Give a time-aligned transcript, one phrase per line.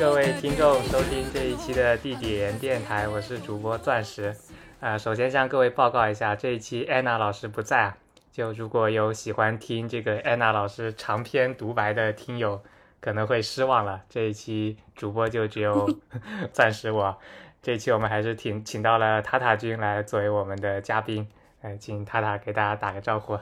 [0.00, 4.34] 各位听众收听这一期的地点电台，我是主播钻石。
[4.80, 7.98] 啊，首先向各位报告一下，这一期安娜老师不在啊。
[8.32, 12.62] 就如果有喜欢听这个安娜老师长篇独白的听友，
[12.98, 14.00] 可能会失望了。
[14.08, 15.94] 这一期主播就只有
[16.50, 17.18] 钻石我。
[17.60, 21.28] 这一期我们还是请请到了塔塔君来作为我们的嘉宾，
[21.60, 23.38] 呃，请塔塔给大家打个招呼。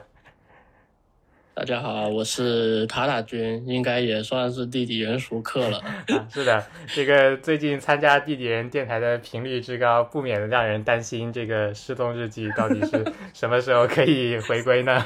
[1.59, 5.77] 大家好，我是塔塔君，应该也算是地底人熟客了。
[6.07, 15.03] 啊，是的，这个最近参加地底人电台的频率之高，不免让人担心这个失踪日记到底是 什么时候可以回归呢？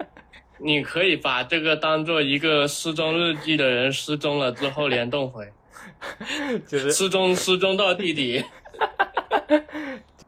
[0.60, 5.50] 你可以把这个当做一个失踪日记的人失踪了之后联动回，
[6.68, 8.44] 就是失踪失踪到地底。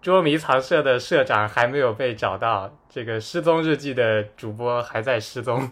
[0.01, 5.71] 捉迷藏社的社长还没有被找到，这个失踪日记的主播还在失踪，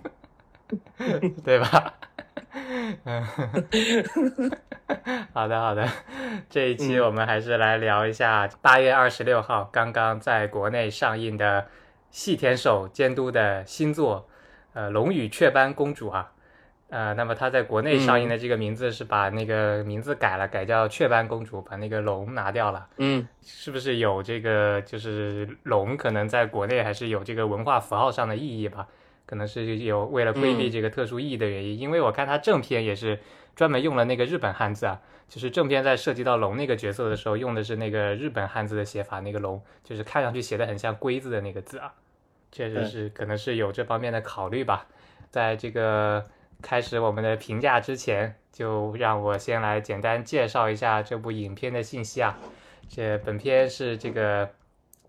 [1.45, 1.95] 对吧？
[3.03, 3.25] 嗯，
[5.35, 5.89] 好的好的，
[6.49, 11.67] 这一期我们还是来聊一下八月二十六号刚刚在国内上映的
[12.13, 14.29] 细田守监督的新作，
[14.75, 16.31] 呃，《龙与雀斑公主》啊。
[16.89, 22.87] 呃，那么它在国内上映的这个名字是把那个名字改了，改叫雀斑公主，把那个龙拿掉了。
[22.99, 28.87] 嗯，是不是有这个就是龙可能在国内还是有这个文化符号上的意义吧？
[29.27, 31.77] 可能是有为了规避这个特殊意义的原因。
[31.77, 33.19] 因为我看它正片也是
[33.57, 41.93] 专门用了那个日本汉字啊，就是正片在涉及到龙那个角色的时候用的是那个日本汉字的写法，那个龙就是看上去写的很像龟字的那个字啊，
[42.53, 44.87] 确实是可能是有这方面的考虑吧，
[45.33, 46.25] 在这个。
[46.63, 52.37] 开始我们的评价之前，就让我先来简单介绍一下这部影片的信息啊。
[52.89, 54.51] 这本片是这个，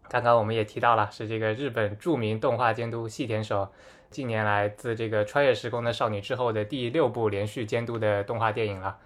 [0.10, 3.68] 刚刚我们也提到了，是这个日本著名动画监督细田守
[4.10, 8.98] 近年来自这个穿越时空的少女之后的第六部连续监督的动画电影了。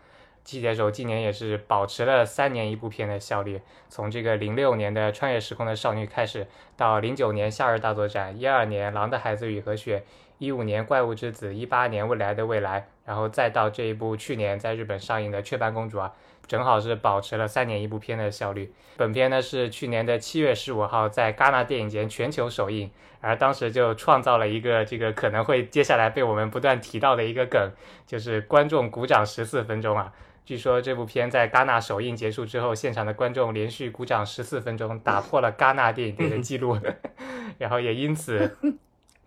[0.44, 10.04] 细田守今年也是保持了三年一部片的效率，从这个零六年的穿越时空的少女开始，到零九年夏日大作战，一二年狼的孩子雨和雪。
[10.40, 16.12] 一五年《怪物之子》，一八年《未来的未来》，然后再到这一部去年在日本上映的《雀斑公主》啊，
[16.48, 18.74] 正好是保持了三年一部片的效率。
[18.98, 27.72] 本片呢是去年的七月十五号在戛纳电影节全球首映，而当时就创造了一个这个可能会接下来被我们不断提到的一个梗，
[28.08, 30.12] 就是观众鼓掌十四分钟啊。
[30.46, 36.78] 据说这部片在戛纳首映结束之后，现场的观众连续鼓掌十四分钟，打破了戛纳电影节的记录，
[37.58, 38.58] 然后也因此。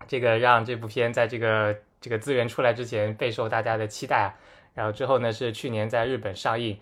[0.07, 4.35] 这个让这部片在这个这个资源出来之前备受大家的期待啊，
[4.75, 6.77] 然后之后呢是去年在日本上映，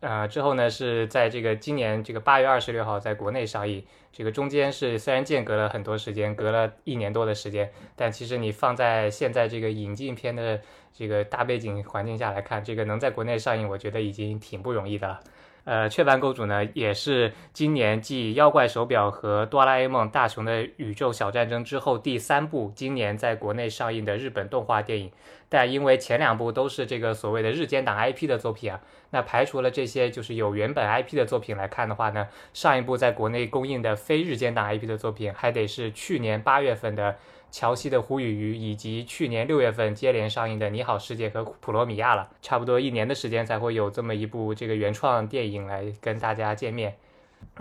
[0.00, 10.60] 呃之后呢是在这个今年这个八月二十六号在国内上映，这个中间是虽然间隔了很多时间，隔了一年多的时间，但其实你放在现在这个引进片的
[10.92, 15.20] 这个大背景环境下来看，这个能在国内上映，我觉得已经挺不容易的了。
[15.66, 25.10] 呃，雀斑公主呢，也是今年继《妖怪手表》和《哆啦 A 梦：大雄的宇宙小战争》之后第三部今年在国内上映的日本动画电影。
[25.48, 37.16] 但因为前两部都是这个所谓的日间档 IP 的作品啊，那排除了这些就是有原本 IP 的作品来看的话呢，上一部在国内公映的非日间档 IP 的作品，还得是去年八月份的。
[37.56, 46.94] 乔西的《胡与鱼》以及去年六月份接连上映的《你好，世界》和《普罗米亚》了，差不多一年的时间才会有这么一部这个原创电影来跟大家见面。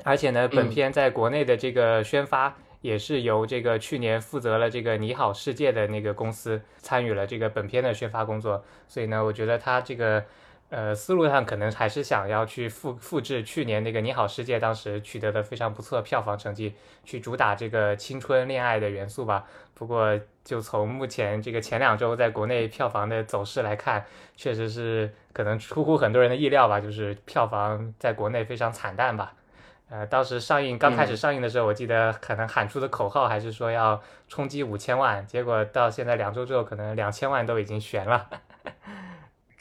[0.03, 10.21] 而且呢，本片在国内的这个宣发也是由这个去年负责了这个《你好，世界》的那个公司参与了这个本片的宣发工作，所以呢，我觉得它这个。
[10.69, 16.73] 呃，思路上可能还是想要去复复制去年那个《你好世界》当时取得的非常不错的票房成绩，
[17.03, 19.45] 去主打这个青春恋爱的元素吧。
[19.75, 24.03] 不过，就从目前这个前两周在国内票房的走势来看，
[24.35, 29.33] 确实是可能出乎很多人的意料吧，就是票房在国内非常惨淡吧。
[29.89, 38.27] 呃，当时上映刚开始上映的时候，我记得可能喊出的口号还是说要冲击五千万，结果到现在两周之后，可能两千万都已经悬了。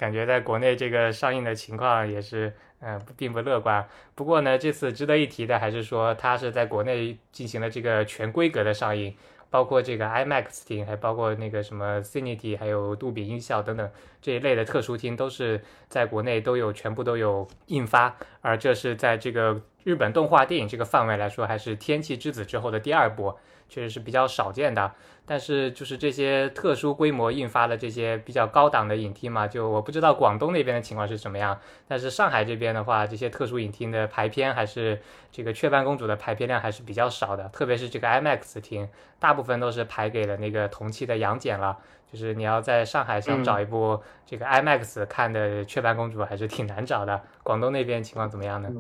[0.05, 3.89] 感觉在国内这个上映的情况也是，嗯，并不乐观。
[4.15, 9.17] 不过呢，这次值得一提的还是说，它是在国内进行了这个全规格的上映，
[9.49, 13.91] 包括这个 IMAX 厅，还包括那个什么 Cinity，还有杜比音效等等
[14.21, 15.59] 这一类的特殊厅，都是
[15.89, 18.15] 在国内都有全部都有印发。
[18.43, 23.41] 而这是在这个日本动画电影这个范围来说，还是《天气之子》之后的第二波，
[23.75, 24.93] 确实是比较少见的。
[25.27, 31.59] 但是就是这些特殊规模印发的这些比较高档的影厅嘛，就我不知道广东那边的情况是怎么样。
[31.89, 35.01] 但是上海这边的话，这些特殊影厅的排片还是
[35.33, 38.87] 这个《雀斑公主》的排片量还是比较少的，特别是这个 IMAX 厅，
[39.19, 41.79] 大部分都是排给了那个同期的杨戬了。
[42.13, 47.21] 就是你要在上海想找一部这个 IMAX 看的《雀斑公主》，还是挺难找的。
[47.43, 48.71] 广东那边情况怎么样呢？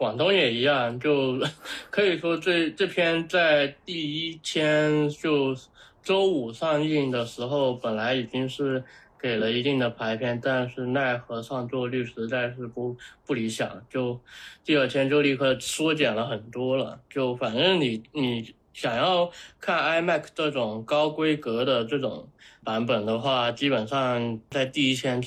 [0.00, 1.38] 广东也一样，就
[1.90, 5.54] 可以说这这篇在第一天就
[6.02, 8.82] 周五上映的时候，本来已经是
[9.20, 14.18] 给了一定的排片，但是奈何上座率实在是不不理想，就
[14.64, 16.98] 第二天就立刻缩减了很多了。
[17.10, 19.30] 就反正你你想要
[19.60, 22.26] 看 IMAX 这种高规格的这种
[22.64, 25.22] 版本的话，基本上在第一天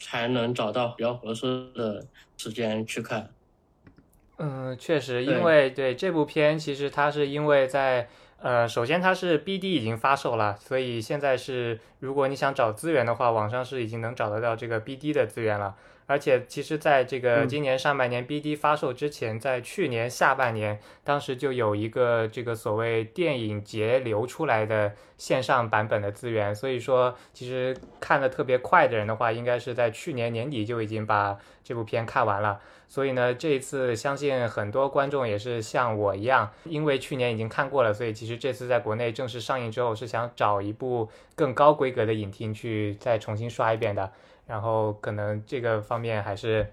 [0.00, 2.04] 才能找到比较合适的
[2.36, 3.30] 时间去看。
[4.38, 8.06] 嗯，确实，因为对这部片，其实它是因为在
[8.40, 15.74] 呃，首先它是 BD 已经发售了，所以现在是如果你想找资源的话，网上是已经能找得到这个 BD 的资源了。
[16.08, 26.54] 而且其实，在这个今年上半年 BD 发售之前，在去年下半年，当时就有一个这个所谓电影节流出来的线上版本的资源。
[26.54, 32.60] 所以说，其实看的特别快的人的话，应该是在去年年底就已经把这部片看完了。
[32.88, 44.10] 所以呢，这一次相信很多观众也是像我一样，因为去年已经看过了，所以其实这次在国内正式上映之后，是想找一部更高规格的影厅去再重新刷一遍的。
[44.46, 46.64] 然后可能这个方面还是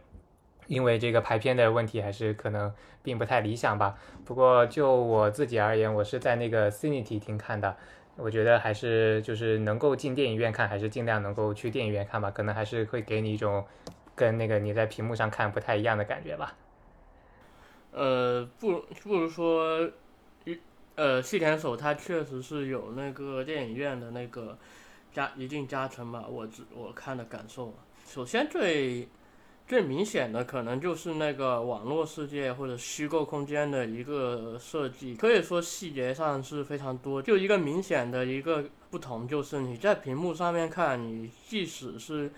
[0.68, 2.72] 因为这个排片的问题，还是可能
[3.02, 3.98] 并不太理想吧。
[4.24, 7.76] 不过就我自己而言，我是在那个 Cinity 厅看的，
[8.16, 12.30] 我觉得还是就是能够进电影院看，还是尽量能够去电影院看吧。
[12.30, 13.66] 可能还是会给你一种
[14.16, 16.56] 跟那个你在屏幕上看不太一样的感觉吧。
[17.92, 19.90] 呃，不不如说，
[20.96, 24.58] 呃，细田守他确实是有那个电影院的那个。
[25.16, 27.72] 加一定加成吧，我只我看的感受。
[28.04, 29.08] 首先最
[29.68, 37.22] 最明显的可能就是那个网络世界或者虚构空间的一个设计，可以说细节上是非常多。
[37.22, 42.32] 就一个明显的一个不同，就是你在屏幕上面看，你即使是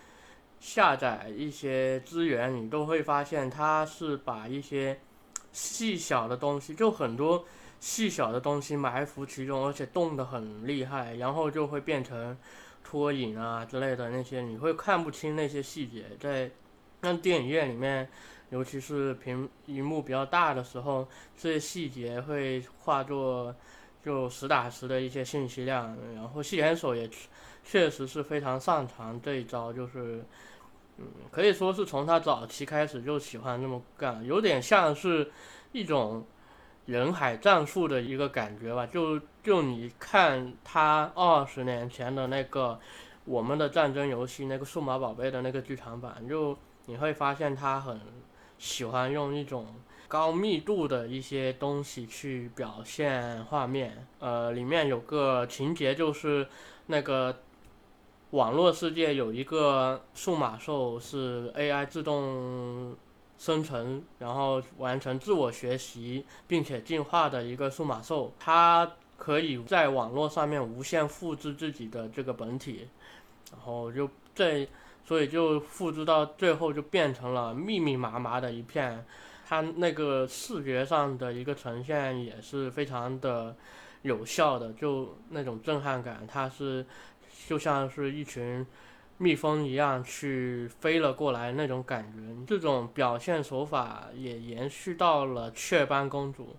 [0.60, 5.00] 下载一些资源，你都会发现它是把一些
[5.52, 7.46] 细小的东西，就很多
[7.80, 12.38] 细小的东西埋伏其中，而且动得很厉害，然后就会变成。
[12.88, 16.06] 拖影啊之类的那些，你会看不清那些细节。
[16.20, 16.50] 在
[17.02, 18.08] 那电影院里面，
[18.52, 21.06] 尤其是屏荧幕比较大的时候，
[21.36, 23.54] 这些细节会化作
[24.04, 25.98] 就实打实的一些信息量。
[26.14, 27.10] 然后细眼手也
[27.66, 30.24] 确实是非常擅长这一招，就是
[30.98, 35.30] 嗯，可以说是从他早期开始就喜欢这么干，有点像是
[35.74, 36.26] 一种。
[36.86, 42.74] 人海战术的一个感觉吧，就就你看他二十年前的那个
[43.26, 48.00] 《我们的战争游戏》那个数码宝贝的那个剧场版，就你会发现他很
[48.60, 49.66] 喜欢用一种
[50.08, 54.06] 高密度的一些东西去表现画面。
[54.20, 56.48] 呃，里面有个情节就是
[56.86, 57.36] 那个
[58.36, 62.96] 网络世界有一个数码兽是 AI 自动。
[63.38, 72.88] 生成，然后完成自我学习并且进化的一个数码兽，它可以在网络上面无限复制自己的这个本体，
[73.52, 74.66] 然后就这，
[75.04, 79.06] 所以就复制到最后就变成了密密麻麻的一片，
[79.46, 83.54] 它那个视觉上的一个呈现也是非常的
[84.04, 86.86] 有效的，就那种震撼感，它是
[87.48, 88.66] 就像是一群。
[89.18, 96.58] 蜜蜂一样去飞了过来那种感觉，这种表现手法也延续到了雀斑公主。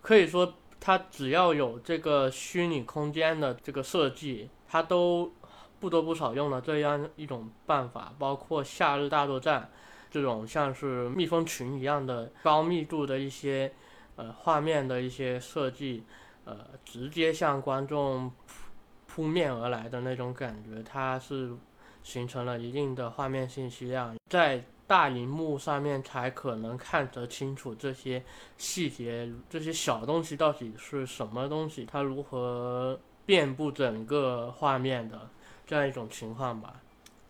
[0.00, 5.34] 可以说，它只要有这个虚拟空间的这个设计，它都
[5.78, 8.14] 不多不少用了这样一种办法。
[8.18, 9.70] 包括夏日大作战
[10.10, 13.70] 这种像是蜜蜂群一样的高密度的一些
[14.16, 16.04] 呃画面的一些设计，
[16.46, 18.32] 呃，直接向观众
[19.12, 21.52] 扑面而来的那种感觉，它是。
[22.04, 28.20] 形成了一定的画面信息量，在大荧幕上面才可能看得清楚这些
[28.58, 35.30] 细节，这些小东西到底是什么东西，它如何遍布整个画面的
[35.64, 36.74] 这样一种情况吧。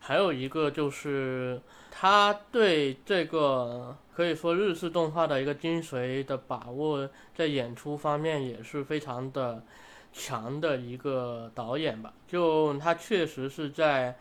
[0.00, 1.60] 还有一个就是，
[1.90, 9.62] 他对这个可以说日式动画的一个精髓的把握，在演出方面也是非常的
[10.12, 12.12] 强的一个导演吧。
[12.26, 14.16] 就他确实是在。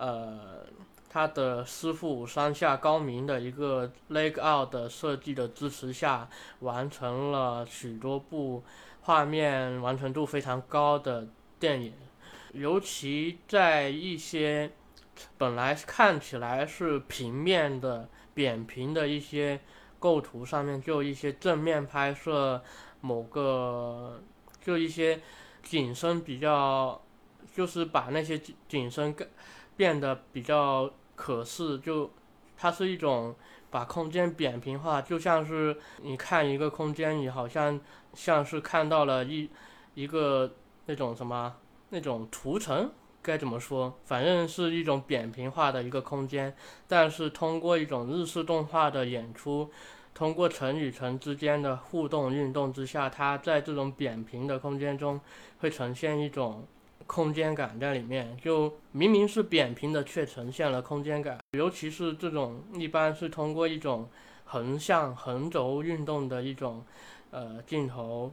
[0.00, 0.64] 呃，
[1.10, 6.28] 他的师傅山下高明的一个 layout 的设计的支持下，
[6.60, 8.62] 完成了许多部
[9.00, 11.26] 画面完成度非常高的
[11.58, 11.92] 电影，
[12.52, 14.70] 尤其在一些
[15.36, 19.58] 本来看起来是平面的扁平的一些
[19.98, 22.62] 构图上面，就一些正面拍摄
[23.00, 24.22] 某个，
[24.68, 25.18] 就一些
[25.62, 27.00] 景深比较，
[27.54, 29.26] 就是把那些景景深更
[29.78, 32.10] 变得比较可视，就
[32.54, 33.34] 它是一种
[33.70, 37.80] 把空间扁平化，就像是你看一个空间，你好像
[38.12, 39.48] 像是看到了一
[39.94, 41.56] 一个那种什么
[41.88, 42.90] 那种图层。
[43.22, 43.98] 该怎么说？
[44.04, 46.54] 反正是一种扁平化的一个空间，
[46.86, 49.70] 但是通过一种日式动画的演出，
[50.18, 55.20] 通过层与层之间的互动运动之下，它在这种扁平的空间中
[55.60, 56.66] 会呈现一种
[57.06, 58.36] 空间感在里面。
[58.42, 61.38] 就明明是扁平的，却呈现了空间感。
[61.52, 64.08] 尤其是这种一般是通过一种
[64.46, 66.84] 横向横轴运动的一种
[67.30, 68.32] 呃镜头。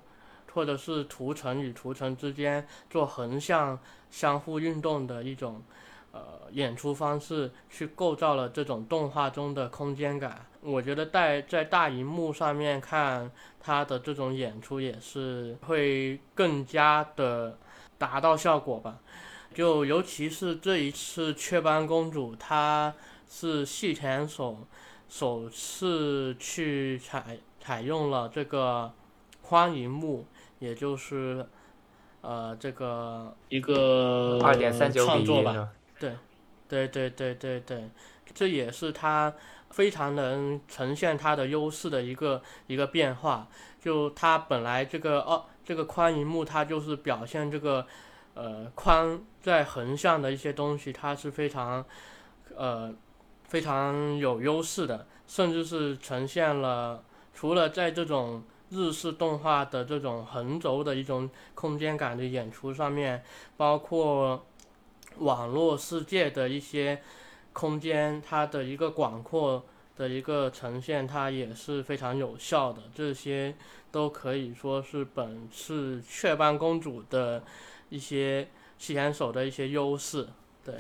[0.56, 3.78] 或者是图层与图层之间做横向
[4.10, 5.62] 相互运动的一种
[6.16, 10.46] 呃演出方式，去构造了这种动画中的空间感。
[10.62, 13.30] 我觉得在在大荧幕上面看
[13.60, 17.58] 他的这种演出也是会更加的
[17.98, 19.00] 达到效果吧。
[19.54, 22.94] 就尤其是这一次《雀斑公主》，她
[23.30, 24.58] 是戏前首
[25.10, 28.92] 首次去采采用了这个
[29.42, 30.26] 宽银幕。
[30.60, 31.46] 也就是，
[32.22, 35.70] 呃，这个一个二点三九比吧，
[36.68, 37.90] 对，对对对对对，
[38.34, 39.34] 这也是它
[39.70, 43.48] 非常能呈现它的优势的一个一个变化。
[43.80, 47.86] 就它本来这个哦，这个宽银幕它就是表现这个
[48.34, 51.86] 呃宽在横向的一些东西，它是非常
[52.56, 52.94] 呃
[53.44, 58.44] 非常有优势的，甚至是呈现了除了在这种。
[58.72, 63.24] 日式动画的这种横轴的一种空间感的演出上面，
[63.56, 64.44] 包括
[65.20, 67.02] 网络世界的一些
[67.54, 69.64] 空间，它的一个广阔
[69.96, 72.82] 的一个呈现，它也是非常有效的。
[72.94, 73.56] 这些
[73.92, 77.44] 都可以说是本次雀斑公主的
[77.90, 80.28] 一些吸烟手的一些优势，
[80.64, 80.76] 对。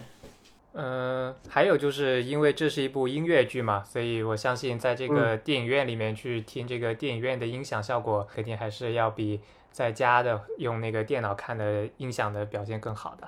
[0.77, 9.39] 嗯，还有就是因为这是一部音乐剧嘛，所以我相信在这个电影院里面去听这个电影院的音响效果，肯定还是要比
[9.71, 13.25] 在家的用那个电脑看的音响的表现更好的。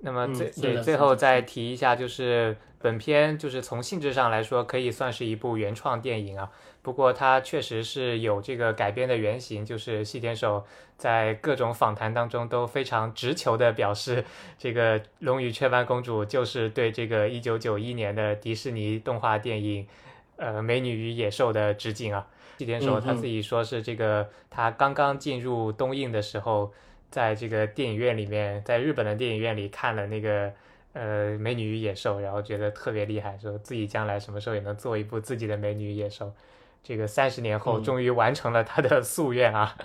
[0.00, 6.50] 那么最对最后再提一下，就是本片就是从性质上来说，可以算是一部原创电影啊。
[6.82, 10.64] 不过它确实是有这个改编的原型，就是细田守
[10.96, 14.24] 在各种访谈当中都非常直球的表示，
[14.56, 19.86] 这个《龙与雀斑公主》就是对这个一九九一年的迪士尼动画电影，
[20.36, 22.26] 呃，《美女与野兽》的致敬啊。
[22.58, 26.72] 细田守他自己说是这个他刚刚进入东映的时候，
[27.10, 30.52] 在这个电影院里面，在日本的电影院里看了那个
[30.92, 36.26] 呃《美女与野兽》，然后觉得特别厉害，说自己将来什么时候也能做一部自己的《美女与野兽》。
[36.82, 39.76] 这个三十年后终于完成了他的夙愿啊！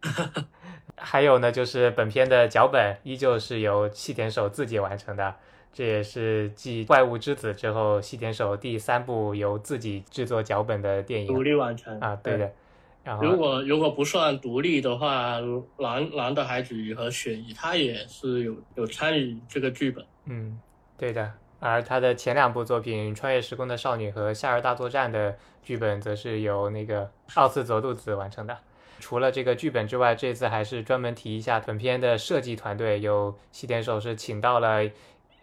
[0.96, 5.34] 还有呢，就是本片的脚本依旧是由细田守自己完成的，
[5.72, 12.52] 这也是继《怪物之子》之后细田守第三部由自己制作脚本的电影，独立完成啊，对的。
[13.06, 15.38] 然后如果如果不算独立的话，
[15.78, 20.04] 《蓝蓝的孩子》和《雪姨》他也是有有参与这个剧本。
[20.24, 20.58] 嗯，
[20.98, 21.32] 对的。
[21.60, 28.58] 而他的前两部作品《穿越时空的少女》和《夏日大作战》的剧本，则是由那个奥斯泽度子完成的。
[28.98, 34.80] 除了这个剧本之外，这次还是专门提一下本片的设计团队，有西点手是请到了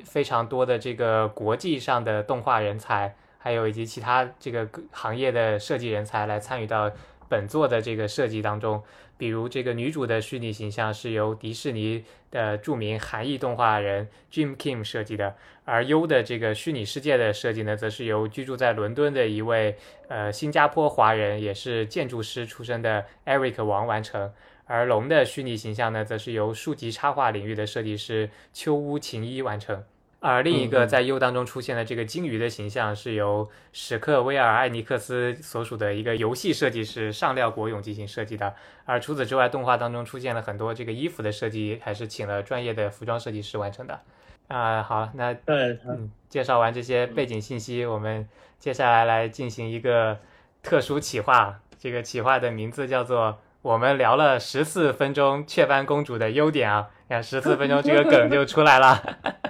[0.04, 6.92] 非常多的这个国际上的动画人才，还有以及其他这个行业的设计人才来参与到
[7.34, 8.84] 本作的这个设计当中。
[9.18, 15.36] 比如这个女主的虚拟形象是由迪士尼的著名韩裔动画人 Jim Kim 设计的，
[15.66, 19.76] 而优的这个虚拟世界的设计呢，则是由居住在伦敦的一位
[20.10, 24.32] 呃新加坡华人，也是建筑师出身的 Eric 王完成。
[24.66, 29.84] 而龙的虚拟形象呢，则是由书籍插画领域的设计师秋屋晴一完成。
[30.26, 38.56] 而另一个在 U 当中出现的这个鲸鱼的形象，是由史克威尔艾尼克斯所属的一个游戏设计师上料国勇进行设计的。
[38.86, 44.00] 而除此之外，动画当中出现了很多这个衣服的设计，还是请了专业的服装设计师完成的。
[44.48, 48.26] 啊，好，那对，嗯，介绍完这些背景信息，我们
[48.58, 50.18] 接下来来进行一个
[50.62, 51.60] 特殊企划。
[51.78, 59.04] 这个企划的名字叫做“我们聊了十四分钟雀斑公主的优点”啊，看十四分钟这个梗就出来了。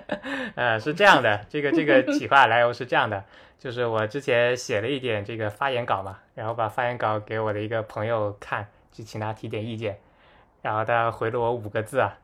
[0.55, 3.23] 呃，是这样的，这个这个企划来由是这样的，
[3.59, 9.97] 就是我之前写了一点这个发言稿嘛，然后把发言稿给我的一个朋友看，就请他提点意见，
[10.61, 12.17] 然后他回了我五个字啊，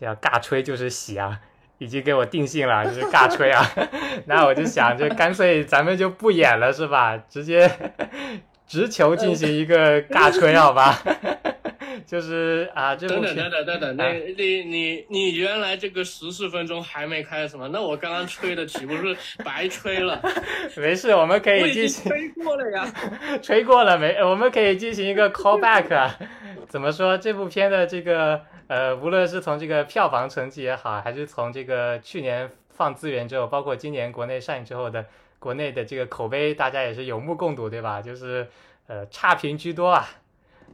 [0.00, 1.40] 叫尬吹就是喜啊，
[1.78, 3.64] 已经给我定性了，就是尬吹啊。
[4.26, 7.16] 那我就想，就干脆咱们就不演了，是吧？
[7.28, 7.70] 直接
[8.66, 10.98] 直球进行一个尬吹，好吧？
[12.06, 17.68] 就是啊，这等等等等等等，你你你你原来这个十四分钟还没开始吗？
[17.72, 20.20] 那我刚刚吹的岂不是白吹了？
[20.76, 22.10] 没事，我们可以进行。
[22.10, 22.94] 吹过了呀，
[23.42, 24.16] 吹过了没？
[24.22, 26.18] 我们可以进行一个 callback 啊。
[26.68, 27.18] 怎么说？
[27.18, 35.04] 这部片的这个呃，无论是从这个票房成绩也好，还是从这个去年放资源之后，包括今年国内上映之后的
[35.38, 38.00] 国内的这个口碑，大家也是有目共睹，对吧？
[38.00, 38.46] 就是
[38.86, 40.08] 呃，差评居多啊。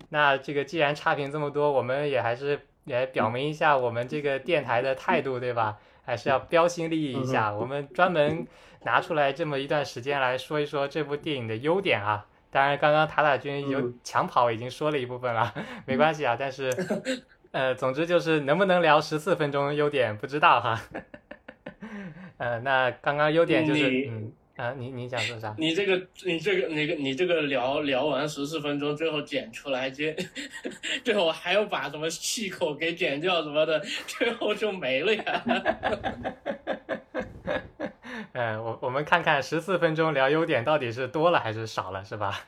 [0.08, 5.76] 那这个既然差评这么多，我们也还是也表明一下我们这个电台的态度，对吧？
[6.04, 7.52] 还是要标新立异一下。
[7.52, 8.46] 我们专门
[8.84, 12.24] 拿出来这么一段时间来说一说这部电影的优点啊。
[12.50, 15.52] 当然，刚刚塔塔君有抢跑已经说了一部分了，
[15.84, 16.36] 没关系啊。
[16.38, 16.70] 但是，
[17.50, 20.80] 呃，总之就是能不能聊十四分钟优点不知道哈。
[22.38, 24.32] 呃，那刚刚优点就是嗯。
[24.56, 25.54] 啊，你你想说啥？
[25.58, 30.16] 你这个，你这个，你个，你这个聊聊完十四分钟，最后剪出来，接
[31.04, 35.44] 最后还要把什么气口给剪掉什么的，最后就没了呀。
[38.32, 42.40] 嗯，我我们看看十四分钟聊优点到底是多了还是少了，是吧？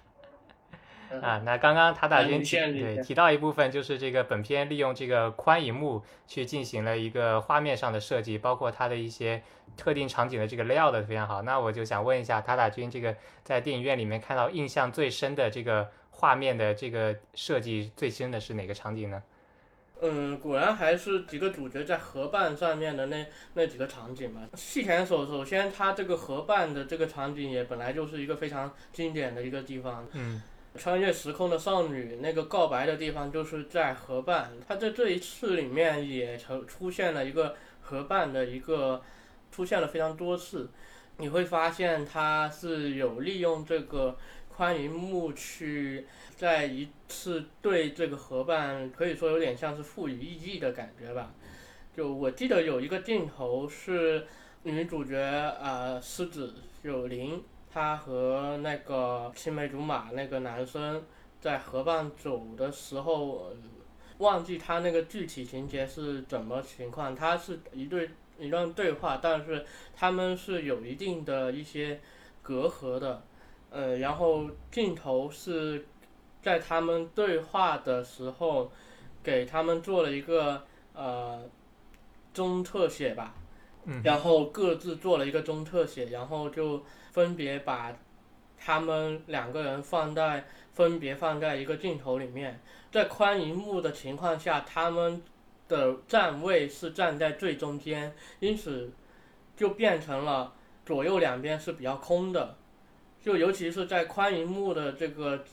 [1.22, 9.42] 啊，那刚刚塔塔君对提到一部分，就是这个本片利用这个宽银幕去进行了一个画面上的设计，包括它的一些
[9.76, 11.40] 特定场景的这个 layout 非常好。
[11.42, 19.22] 那我就想问一下塔塔君，这个在电影院里面看到印象最深的这个画面的这个设计最深的是哪个场景呢？
[20.02, 24.42] 嗯，果然还是几个主角在河畔上面的那那几个场景吧。
[24.54, 30.06] 细田守首先他这个河畔的这个场景也本来就是一个非常经典的一个地方。
[30.12, 30.42] 嗯。
[30.78, 39.02] 穿越时空的少女那个告白的地方就是在河畔，他在这一次里面也成出现了一个河畔的一个
[39.50, 40.70] 出现了非常多次，
[41.18, 44.16] 你会发现他是有利用这个
[44.48, 51.32] 宽银幕去再一次对这个河畔可以说有点像是赋予意义的感觉吧。
[51.96, 54.24] 就我记得有一个镜头是
[54.62, 55.18] 女主角
[55.60, 57.42] 啊狮子有灵。
[57.70, 61.04] 他和那个青梅竹马那个男生
[61.38, 63.52] 在河畔走的时候，
[64.18, 67.14] 忘记他那个具体情节是怎么情况。
[67.14, 72.00] 他是一对一段对话，但是他们是有一定的一些
[72.42, 73.22] 隔阂的，
[73.70, 75.86] 呃，然后镜头是
[76.42, 78.72] 在他们对话的时候，
[79.22, 81.42] 给他们做了一个呃
[82.32, 83.34] 中特写吧，
[84.02, 86.82] 然后各自做了一个中特写，然后就。
[87.12, 87.96] 分别把
[88.58, 95.22] 他们两个人放在分别放在一个镜头里面，在宽银幕的情况下，他们
[95.68, 98.90] 的站位是站在最中间，因此
[99.56, 100.52] 就变成了
[100.84, 102.56] 左右两边是比较空的。
[103.22, 105.44] 就尤其是在宽银幕的这个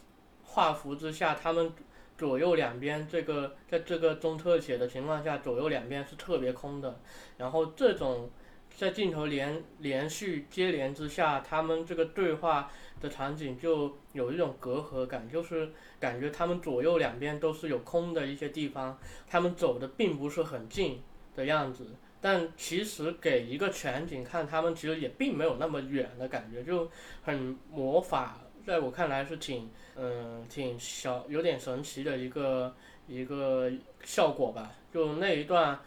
[0.43, 1.71] 画幅之下，他们
[2.17, 6.99] 左右两边这个在这个中特写的情况下，左右两边是特别空的。
[7.37, 8.29] 然后这种。
[8.75, 21.01] 在镜头连连续接连之下，他们这个对话的场景就有一种隔阂感，就是感觉他们左右两边都是有空的一些地方，他们走的并不是很近
[21.37, 21.87] 的样子，
[22.19, 26.91] 但其实给一个全景看，他们其实也并没有那么远的感觉，就
[27.23, 32.75] 很魔法，在我看来是挺嗯挺小有点神奇的一个
[33.07, 33.71] 一个
[34.03, 35.79] 效果吧，就那一段。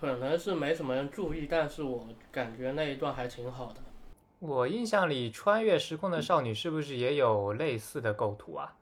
[0.00, 3.80] 可能是没什么人注意，但是我感觉那一段还挺好的。
[4.38, 8.74] 我印象里，穿越时空的少女是不是也有类似的构图啊？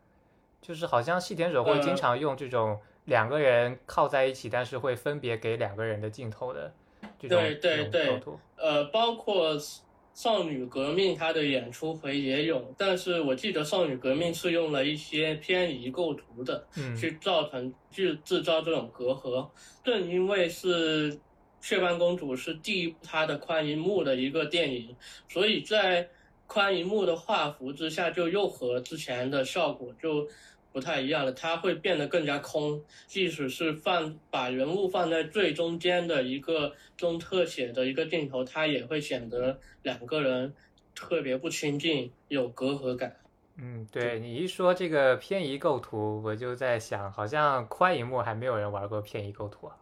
[0.60, 6.72] 就是好像细田守会经常用这种两个人靠在一起，但是会分别给两个人的镜头的
[7.18, 7.38] 这种
[8.12, 8.40] 构图。
[8.56, 9.56] 呃，包括。
[10.14, 19.48] 少女革命它的演出回也有，但是我记得少女革命是用了一些偏移构图的，嗯去造成去制造这种隔阂。
[19.84, 21.18] 正因为是
[21.60, 24.96] 雀斑公主是第一部它的宽银幕的一个电影，
[25.28, 26.08] 所以在
[26.46, 30.26] 宽银幕的画幅之下，就又和之前的效果就。
[30.74, 32.82] 不太一样了，它会变得更加空。
[33.06, 40.52] 即使是放把人物放在最中间的一个中特写的一个镜头，它也会显得两个人
[40.92, 43.14] 特别不亲近，有隔阂感。
[43.56, 49.78] 嗯，对你一说这个偏移构图，我就在想，好像宽银幕还没有人玩过偏移构图啊。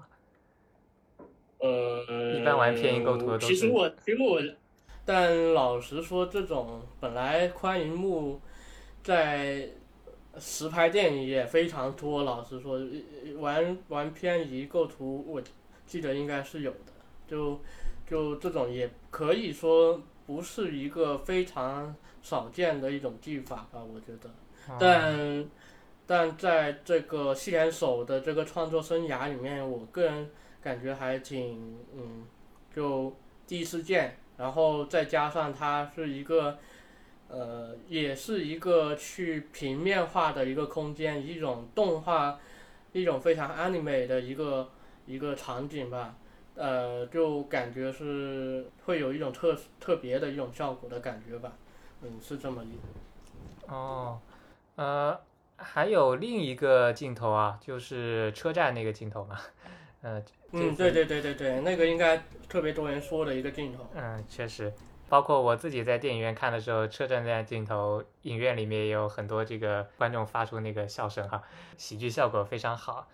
[1.60, 3.46] 呃，一般玩偏移构图的都是。
[3.46, 4.38] 其实我，其实我，
[5.06, 8.38] 但老实说，这种本来宽银幕
[9.02, 9.66] 在
[10.38, 12.24] 实拍电影也非常多。
[12.24, 12.80] 老实说，
[13.38, 15.42] 玩玩偏移构图，我
[15.86, 16.92] 记得应该是有的。
[17.26, 17.60] 就
[18.06, 24.30] 就这种也可以说不是一个非常少见的一种技法吧，我觉得。
[24.78, 25.44] 但
[26.06, 32.24] 但在这个细田守的这个创作生涯里面，我个人感觉还挺嗯，
[32.74, 33.14] 就
[33.46, 36.58] 第一次见，然后再加上它是一个
[37.32, 42.38] 呃，也是一个去平面化的一个空间，一种动画，
[42.92, 44.68] 一种非常 anime 的一个
[45.06, 46.14] 一个场景吧，
[46.56, 51.52] 呃，就感觉是会有一种特特别的一种效果的感觉吧，
[52.02, 53.72] 嗯，是这么一。
[53.72, 54.20] 哦，
[54.76, 55.18] 呃，
[55.56, 59.40] 还有另一个镜头啊，就是车站那个镜头嘛，
[60.02, 63.88] 呃，嗯，对对对对对，那个应该特别多人说的一个镜头。
[63.94, 64.70] 嗯，确实，
[65.12, 71.42] 包括我自己在电影院看的时候，车站那镜头，影院里面也有很多这个观众发出那个笑声哈，
[71.76, 73.06] 喜剧效果非常好。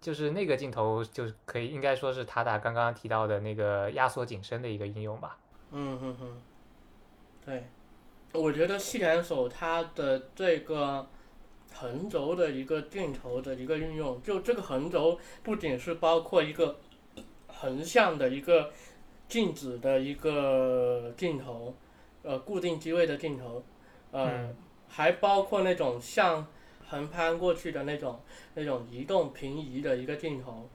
[0.00, 5.38] 就是那个镜头，就可以应该说是塔塔刚刚提到的那个压缩景深的一个应用吧。
[5.70, 6.42] 嗯哼哼，
[7.44, 7.68] 对，
[8.32, 11.06] 我觉得细田守他的这个
[11.72, 16.80] 横轴的一个镜头的一个运用，就这个横轴不仅是包括一个
[17.46, 18.72] 横向的一个
[19.28, 21.74] 静止的一个镜头，
[22.22, 23.62] 呃，固定机位的镜头，
[24.10, 24.54] 呃，
[24.88, 26.46] 还包括那种像
[26.88, 28.20] 横攀过去的那种
[28.54, 30.68] 那种移动平移的一个镜头。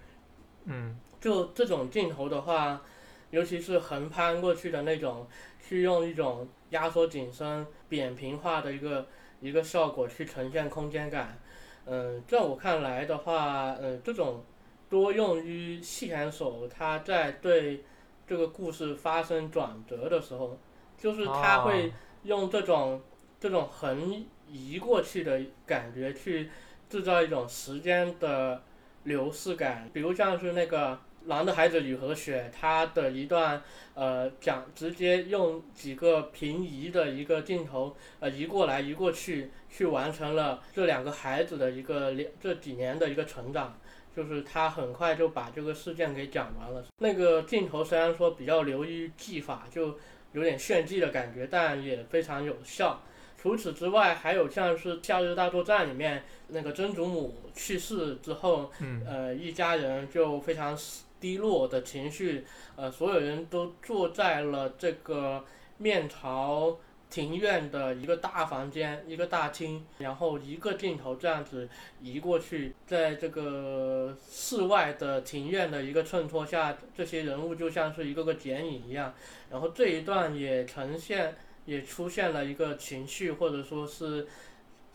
[0.66, 2.82] 嗯就这种镜头的话，
[3.30, 5.28] 尤其是横攀过去的那种，
[5.60, 9.08] 去用一种压缩景深、扁平化的一个
[9.40, 11.40] 一个效果去呈现空间感。
[11.86, 14.44] 嗯，在我看来的话，嗯，这种
[14.90, 17.84] 多用于细田守他在对
[18.28, 20.58] 这个故事发生转折的时候，
[20.98, 21.92] 就是他会
[22.24, 23.02] 用这种、
[23.40, 26.50] 这种横移过去的感觉去
[26.90, 28.62] 制造一种时间的
[29.04, 30.94] 流逝感，比如像是那个
[31.26, 33.62] 《狼的孩子雨和雪》，它的一段
[33.94, 43.80] 呃讲，直接用几个平移的一个镜头，呃移过来移过去，去完成了这两个孩子的一个两这几年的一个成长，
[44.16, 46.86] 就是他很快就把这个事件给讲完了。
[47.00, 49.98] 那个镜头虽然说比较流于技法，就
[50.34, 53.02] 有点炫技的感觉，但也非常有效。
[53.38, 60.78] 除此之外，还有像是《夏日大作战》里面那个曾祖母去世之后，嗯呃，一家人就非常
[61.20, 62.46] 低落的情绪，
[62.76, 65.44] 呃，所有人都坐在了这个
[65.78, 66.78] 面朝
[67.12, 71.70] 庭院的一个大房间、一个大厅，然后一个镜头这样子
[72.02, 79.14] 移过去，在这个室外的庭院的一个衬托下，这些人物就像是一个个剪影一样，
[79.52, 81.36] 然后这一段也呈现。
[81.66, 84.28] 也出现了一个情绪或者说是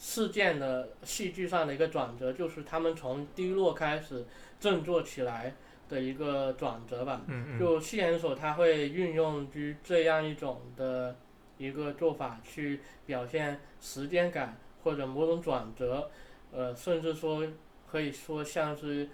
[0.00, 4.26] 事件的戏剧上的一个转折，就是他们从低落开始
[4.58, 5.54] 振作起来
[5.88, 7.22] 的一个转折吧。
[7.28, 11.14] 嗯嗯就戏演所他会运用于这样一种的
[11.58, 16.10] 一个做法去表现时间感或者某种转折，
[16.52, 17.46] 呃，甚至说
[17.86, 19.08] 可以说像是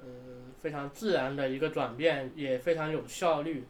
[0.00, 3.64] 嗯非常自然的一个转变，也非常有效率，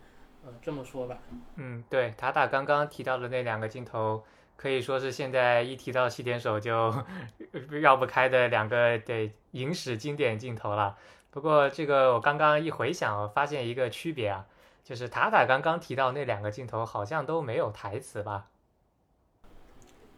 [0.44, 1.18] 呃，这么说吧。
[1.56, 4.22] 嗯，对，塔塔刚刚提到的那两个镜头，
[4.56, 6.92] 可以说是现在一提到西点手就
[7.68, 10.96] 绕不开的两个对影史经典镜头了。
[11.30, 14.46] 不过这个我刚刚一回想，我发现一个区别啊，
[14.84, 18.48] 就是塔塔刚刚提到那两个镜头好像都没有台词吧？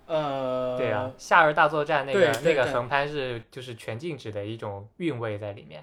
[0.06, 5.82] 呃，对啊，《夏日大作战》那个那个横拍是就是全静止的一种韵味在里面，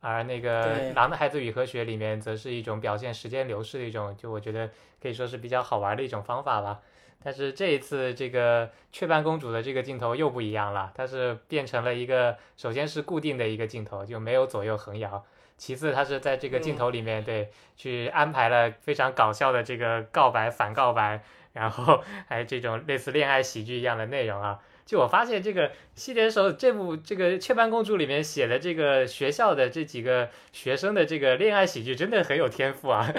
[0.00, 6.80] 而那个《狼的孩子与和学》里面则是一种表现时间流逝的一种，就我觉得可以说是比较好玩的一种方法吧。
[7.22, 15.24] 但是这一次这个雀斑公主的这个镜头又不一样了，它是变成了一个首先是固定的一个镜头，就没有左右横摇。
[15.56, 21.22] 其次，它是在这个镜头里面，对，去安排了非常搞笑的这个告白反告白，
[21.54, 24.60] 然后 还有这种类似恋爱喜剧一样的内容啊。
[24.86, 33.12] 就我发现这个西点守这部这个《雀斑公主》里面写的这个学校的这几个学生的这个恋爱喜剧真的很有天赋啊，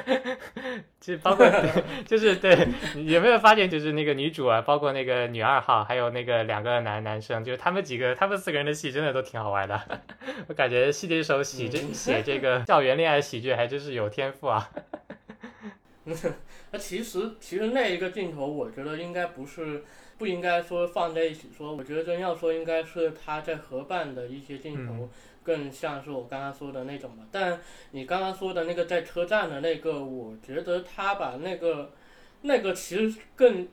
[1.02, 1.46] 就包括
[2.08, 2.70] 就是对，
[3.06, 10.02] 有没有发现就是那个女主啊，包括那个女二号，还有那个两个男男生，就是他们几个他们四个人的戏真的都挺好玩的，
[10.48, 14.70] 我感觉西点守写这写这个校园恋爱喜剧还真是有天赋啊。
[16.72, 19.84] 那其实其实那一个镜头，我觉得应该不是
[20.18, 25.08] 不应该说放在一起说，我觉得真要说应该是他在合办的一些镜头，
[25.44, 27.24] 更像是我刚刚说的那种吧。
[27.32, 31.92] 但你刚刚说的那个在车站的那个，我觉得他把那个
[32.42, 33.68] 那个其实更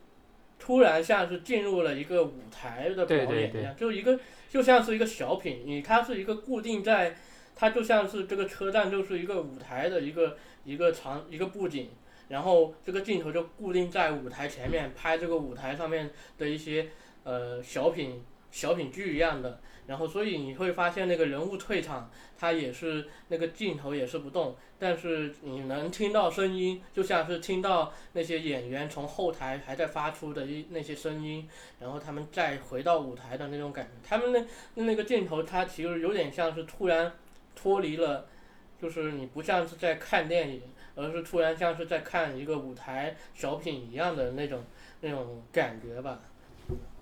[0.58, 7.16] 突然像是进入了一个舞台的表演一样，就一个就像是一个小品，你它是一个固定在，
[7.56, 11.88] 它就像是这个车站就是一个舞台的一个一个场一个布景。
[12.28, 16.88] 然后这个镜头就固定在舞台前面，拍这个舞台上面的一些
[17.22, 19.60] 呃小品小品剧一样的。
[19.86, 31.46] 然后所以你会发现那个人物退场，它也是那个镜头也是不动，但是你能听到声音，就像是听到那些演员从后台还在发出的一那些声音，
[31.80, 33.90] 然后他们再回到舞台的那种感觉。
[34.02, 37.12] 他们那那个镜头，它其实有点像是突然
[37.54, 38.26] 脱离了，
[38.80, 40.62] 就是你不像是在看电影。
[40.96, 44.62] 而是突然像是在看一个舞台小品一样的那种
[45.00, 46.18] 那种感觉吧。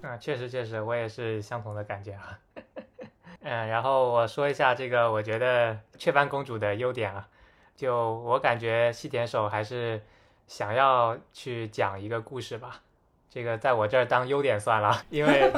[0.02, 2.38] 啊，确实确实，我也是相同的感觉啊。
[3.42, 7.28] 嗯，然后我说一下这个，我觉得雀斑公主的优点啊，
[7.76, 10.00] 就我感觉细田守还是
[10.46, 12.80] 想要去讲一个故事吧。
[13.28, 15.52] 这个在我这儿当优点算了，因为。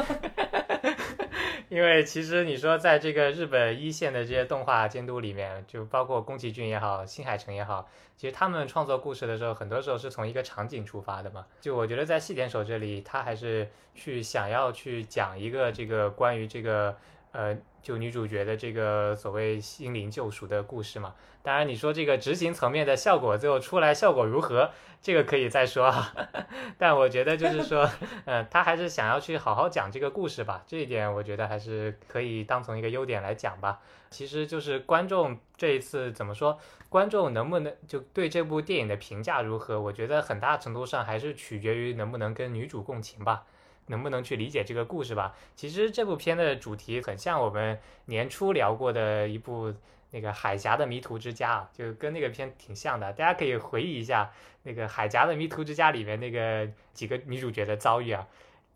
[1.68, 11.46] 因为其实你说，在这个日本一线的这些动画监督里面，就包括宫崎骏也好，新海诚也好，其实他们创作故事的时候，很多时候是从一个场景出发的嘛。
[11.60, 16.96] 就我觉得在细点手这里，他还是去想要去讲一个这个关于这个
[17.34, 21.14] 呃，就女主角的这个所谓心灵救赎的故事嘛。
[21.42, 24.70] 当然，你说这个执行层面的效果，最后出来效果如何？
[25.02, 26.14] 这个可以再说啊。
[26.78, 27.90] 但我觉得就是说，
[28.24, 30.62] 嗯， 他还是想要去好好讲这个故事吧。
[30.66, 33.80] 这一点我觉得还是可以当成一个优点来讲吧。
[34.10, 36.56] 其实就是观众这一次怎么说，
[36.88, 39.80] 观众能不能就对这部电影的评价如何？
[39.80, 43.42] 我觉得很大程度上还是取决于能不能跟女主共情吧，
[43.86, 45.34] 能不能去理解这个故事吧。
[45.54, 49.74] 其实这部片的主题很像我们年初聊过的一部。
[50.10, 54.30] 那个海峡的迷途之家啊，就跟那个片挺像的，大家可以回忆一下
[54.62, 58.24] 那个海峡的迷途之家里面那个几个女主角的遭遇啊。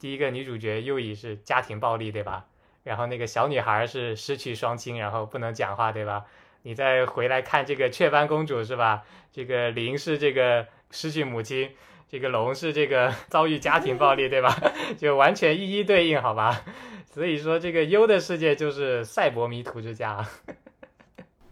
[0.01, 2.47] 第一个女主角又以是家庭暴力，对吧？
[2.83, 6.25] 然后那个小女孩是失去双亲，然后不能讲话，对吧？
[6.63, 9.05] 你再回来看这个雀斑公主是吧？
[9.31, 11.71] 这个林是这个失去母亲，
[12.09, 14.57] 这个龙是这个遭遇家庭暴力，对吧？
[14.97, 16.65] 就完全一一对应，好吧？
[17.13, 20.27] 所以说这个优的世界就是赛博迷途之家。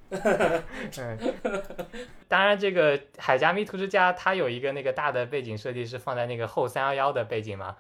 [0.10, 1.18] 嗯，
[2.28, 7.76] 当然，这个《海加密图之家》它有一个那个大的背景设计是放在那个后三幺幺的背景嘛。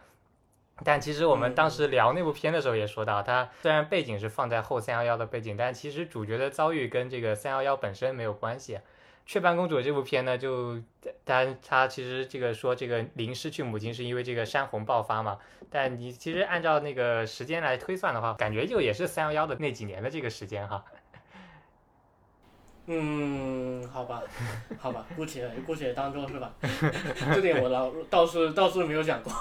[0.84, 8.80] 但其实我们当时聊那部片的时候也说到，它虽然背景是放在后三幺幺的背景，但其实主角的遭遇跟这个三幺幺本身没有关系。
[9.26, 10.80] 雀斑公主这部片呢，就
[11.24, 15.36] 当然它其实这个说这个林失去母亲是因为这个山洪爆发嘛。
[15.68, 20.84] 但你其实按照那个时间来推算的话，感觉就也是三幺幺的那几年的这个时间哈。
[22.86, 24.22] 嗯，好吧，
[24.78, 26.54] 好吧，姑且姑且当做是吧，
[27.34, 29.32] 这点我倒倒是倒是没有想过。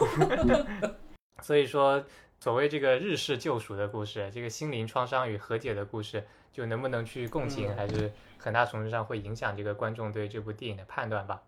[1.43, 2.03] 所以说，
[2.39, 11.41] 所谓这个日式救赎的故事，这个心灵创伤与和解的故事，就能不能去共情，还是很大程度上会影响这个观众对这部电影的判断吧。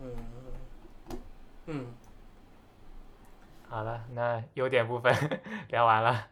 [0.00, 0.14] 嗯
[1.66, 1.86] 嗯，
[3.68, 5.12] 好了，那优点部分
[5.66, 6.28] 聊完了。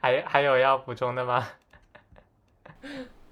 [0.00, 1.46] 还还有要补充的吗？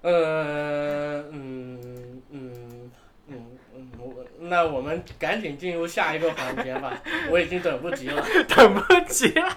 [0.01, 2.91] 呃，嗯嗯
[3.27, 6.95] 嗯嗯，我那我们赶紧进入下一个环节吧，
[7.31, 9.49] 我已经等不及了， 等不及了。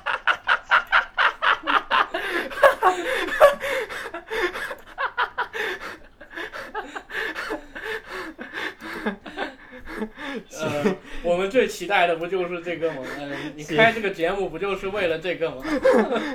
[10.61, 13.03] 呃，我们最期待的不就是这个吗？
[13.19, 15.63] 嗯，你开这个节目不就是为了这个吗？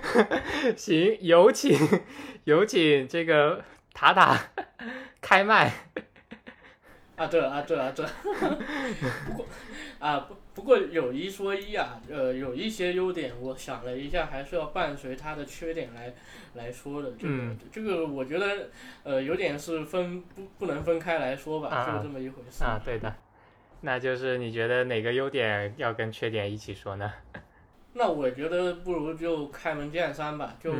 [0.76, 1.78] 行，有请，
[2.46, 4.38] 有请这个塔塔
[5.22, 5.72] 开麦。
[7.16, 8.06] 啊，对啊，对啊，对。
[9.28, 9.46] 不过
[10.00, 16.12] 啊，不不过有一说一啊，呃，有一些优点，我想了一下，还是要伴随它的缺点来
[16.56, 17.12] 来说的。
[17.20, 17.34] 这个
[17.72, 18.70] 这个，我觉得
[19.04, 22.64] 呃，有点是分不不能分开来说吧，就这么一回事。
[22.64, 23.16] 啊，对的。
[23.82, 27.12] 那就是你觉得哪个优点要跟缺点一起说呢？
[27.94, 30.74] 那我觉得不如就开门见山吧，就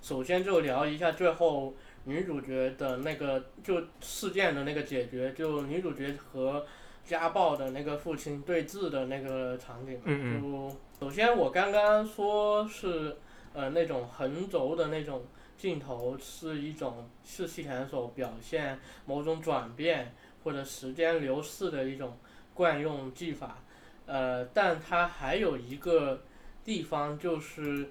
[0.00, 6.64] 首先就聊一下最后女主角的那个就事件的那个解决，就女主角和
[7.04, 10.00] 家暴的那个父亲对峙的那个场景。
[10.04, 13.16] 嗯就首先我刚刚说是
[13.52, 15.22] 呃那种横轴的那种
[15.58, 20.14] 镜头是一种是细田守表现某种转变
[20.44, 22.16] 或者时间流逝的一种。
[22.54, 23.58] 惯用技法，
[24.06, 26.22] 呃，但他还有一个
[26.64, 27.90] 地方就是，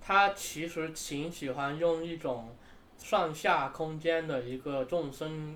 [0.00, 2.56] 他其实挺喜欢用一种
[2.96, 5.54] 上下空间的一个纵深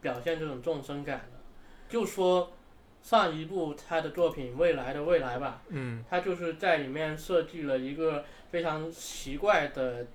[0.00, 1.38] 表现这种纵深感的。
[1.88, 2.52] 就说
[3.02, 6.04] 上一部他的作品《未来的未来》吧，嗯。
[6.08, 10.06] 他就是在里面设计了一个非常奇怪的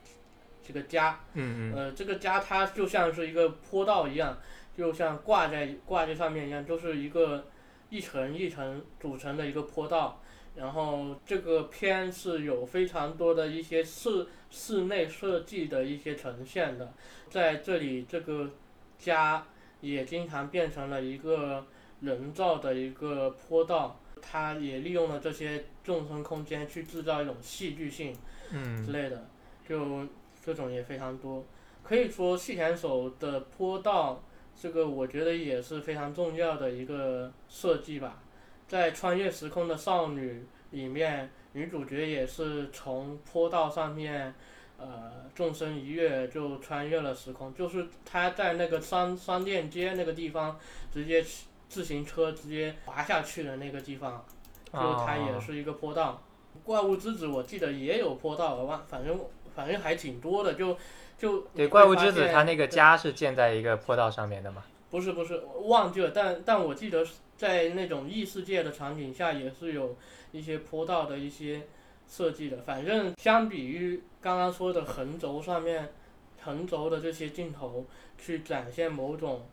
[0.65, 1.76] 这个家，嗯嗯。
[1.76, 4.38] 呃，这个家它就像是一个坡道一样，
[4.78, 7.46] 就像挂在挂在上面一样，就是一个
[7.93, 10.19] 一层一层组成的一个坡道。
[10.56, 16.93] 然后这个片是有非常多的一些室室内设计的一些呈现的，
[17.29, 18.51] 在这里这个
[18.99, 19.45] 家
[19.82, 21.65] 也经常变成了一个
[22.01, 28.13] 人造的一个坡道，它也利用了这些纵深空间去制造一种戏剧性。
[28.13, 28.19] 之
[28.51, 29.27] 嗯类的，
[29.67, 30.06] 就
[30.45, 31.43] 这种也非常多。
[31.82, 34.21] 可以说细田守的坡道，
[34.63, 38.23] 这个我觉得也是非常重要的一个设计吧。
[38.65, 44.34] 在穿越时空的少女里面，女主角也是从坡道上面，
[44.78, 50.58] 呃，纵身一跃就穿越了时空，就是她在那个商商店街那个地方，
[50.93, 54.26] 直接骑自行车直接滑下去的那个地方，
[54.71, 56.23] 就它也哦是一个坡道。
[56.63, 59.19] 怪物之子我记得也有坡道，我忘，反正
[59.54, 60.78] 反正还挺多的，就
[61.17, 64.63] 就对，怪物之子会发现它那个家是建在一个坡道上面的嘛？
[64.89, 69.95] 不是不是忘记了，但但我记得在那种异世界的场景下也是有
[70.32, 71.63] 一些坡道的一些
[72.08, 72.58] 设计的。
[72.58, 75.93] 反正相比于刚刚说的横轴上面
[76.41, 77.86] 横轴的这些镜头，
[78.17, 79.47] 去展现某种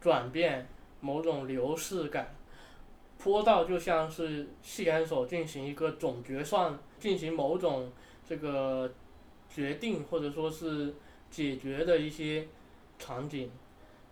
[0.00, 0.68] 转变、
[1.00, 2.34] 某种流逝感。
[3.18, 7.90] 坡道就像是戏演手进行一个总决算，进行某种
[8.28, 8.92] 这个
[9.48, 10.94] 决定或者说是
[11.34, 12.46] 解决的一些
[12.96, 13.50] 场景，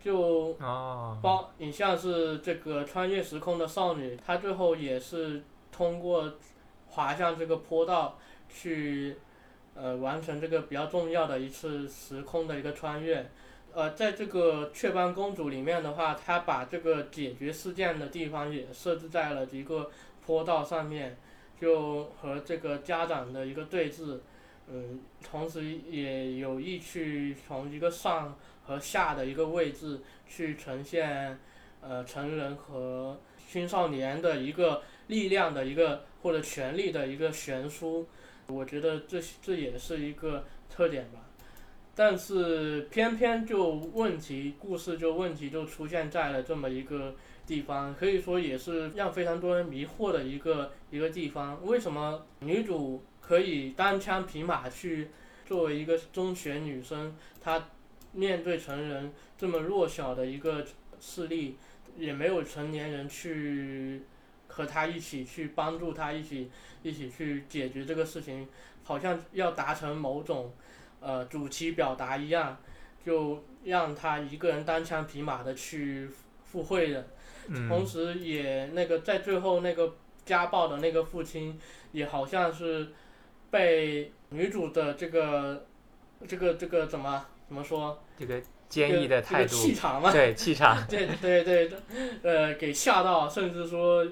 [0.00, 6.32] 就哦，包你像是这个穿越时空的少女，她最后也是通过
[6.88, 9.16] 滑向这个坡道去
[9.76, 13.30] 呃完成这个比较重要的一次时空的一个穿越。
[13.72, 19.88] 呃，在这个雀斑公主里面的话，她把这个解决事件的地方也设置在了一个
[20.26, 21.16] 坡道上面，
[21.60, 24.18] 就和这个家长的一个对峙，
[24.70, 31.38] 嗯，同时也有意去从一个上和下的一个位置去呈现，
[31.80, 38.06] 呃，成人和青少年的一个力量的一个或者权力的一个悬殊，
[38.46, 41.20] 我觉得这这也是一个特点吧。
[41.94, 47.14] 但是偏偏就问题，故事就问题就出现在了这么一个
[47.46, 51.62] 地方，可以说也是让非常多人迷惑的一个一个地方。
[51.66, 55.08] 为什么女主可以单枪匹马去
[55.46, 57.66] 作为一个中学女生，她
[58.12, 60.62] 面对成人这么弱小的一个
[61.00, 61.56] 势力，
[61.96, 64.02] 也没有成年人去
[64.48, 66.50] 和她一起去帮助她，一起
[66.82, 68.46] 一起去解决这个事情，
[68.84, 70.52] 好像要达成某种
[71.00, 72.58] 呃主题表达一样，
[73.02, 76.06] 就让她一个人单枪匹马的去
[76.44, 77.06] 赴会的。
[77.66, 81.58] 同嗯时也那个在最后那个家暴的那个父亲，
[81.92, 82.92] 也好像是
[83.52, 85.66] 被女主的这个
[86.26, 88.02] 这个这个怎么怎么说？
[88.18, 91.70] 这个坚毅的态度这个，气场 嘛，对气场，对对对，
[92.22, 94.06] 呃，给吓到，甚至说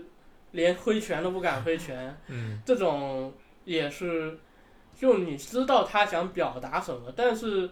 [0.51, 2.61] 连挥拳都不敢挥拳，嗯。
[2.67, 3.33] 这种
[3.65, 4.39] 也是，
[4.95, 7.71] 就你知道他想表达什么，但是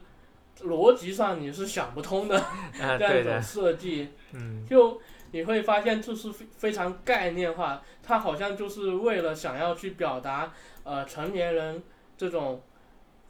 [0.61, 2.39] 逻辑上你是想不通的
[2.81, 4.09] 啊 这样一种，设计。
[4.33, 4.65] 嗯。
[4.67, 4.99] 就
[5.33, 10.53] 你会发现这是非非常概念化，它好像就是为了想要去表达
[10.85, 11.83] 呃成年人
[12.17, 12.63] 这种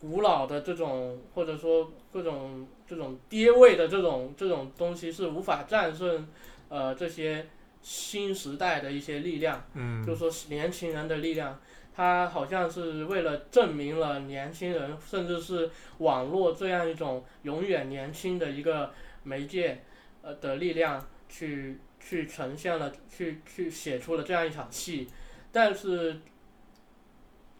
[0.00, 6.28] 古老的这种或者说各种这种爹味的这种这种东西是无法战胜
[6.68, 7.46] 呃这些
[7.82, 11.58] 新时代的一些力量，嗯就说年轻人的力量。
[11.94, 18.92] 它好像是为了证明了年轻人，甚至是网络这样一种永远年轻的一个
[19.24, 19.82] 媒介，
[20.22, 25.06] 呃的力量去去呈现了，去去写出了这样一场戏，
[25.52, 26.18] 但是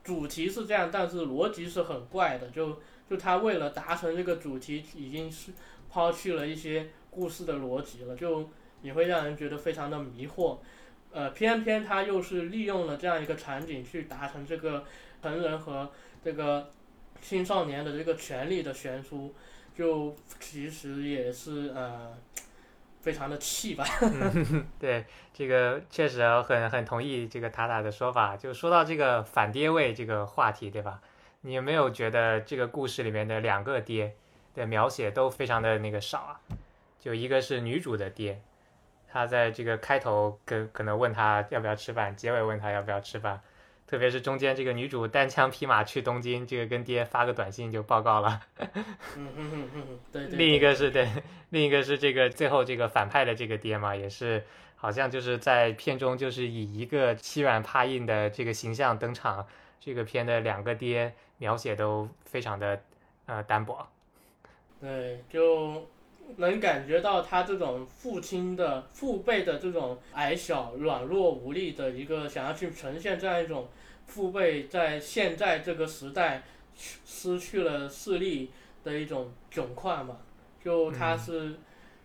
[0.03, 2.81] 主题是这样，但是逻辑是很怪的，就
[3.11, 5.53] 就他为了达成这个主题，已经是
[5.91, 8.49] 抛弃了一些故事的逻辑了，就
[8.81, 10.57] 你会让人觉得非常的迷惑。
[11.13, 14.85] 呃，偏偏他又是利用了这样一个场景去达成这个
[15.21, 15.91] 成人和
[16.25, 16.71] 这个
[17.21, 19.35] 青少年的这个权利的悬殊，
[19.77, 22.17] 就其实也是呃
[23.09, 23.87] 非常的气吧。
[24.79, 28.37] 对，这个确实很很同意这个塔塔的说法。
[28.37, 31.01] 就说到这个反爹味这个话题，对吧？
[31.41, 34.15] 你有没有觉得这个故事里面的两个爹
[34.55, 36.41] 的描写都非常的那个少啊？
[37.01, 38.43] 就一个是女主的爹，
[39.11, 43.41] 他在这个开头跟可能问他要不要吃饭，结尾问他要不要吃饭，
[43.89, 48.39] 特别是中间这个女主单枪匹马去东京，这个跟爹发个短信就报告了。
[49.17, 50.37] 嗯嗯嗯嗯，对对。
[50.37, 51.09] 另一个是对，
[51.49, 54.45] 另一个是这个最后这个反派的这个爹嘛，也是
[54.77, 59.47] 好像就是在片中就是以一个欺软怕硬的这个形象登场。
[59.81, 62.79] 这个片的两个爹描写都非常的
[63.25, 63.89] 呃单薄。
[64.83, 65.89] 对，就
[66.37, 73.67] 能感觉到他这种父亲的父辈的这种矮小、软弱无力的一个想要去呈现这样一种。
[74.09, 76.43] 父辈在现在这个时代
[77.07, 78.51] 失去了视力
[78.83, 80.17] 的一种窘况嘛，
[80.65, 81.55] 就他是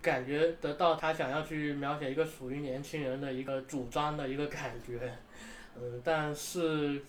[0.02, 5.18] 感觉得到他想要去描写一个属于年轻人的一个主张的一个感觉，
[5.76, 7.02] 嗯，但是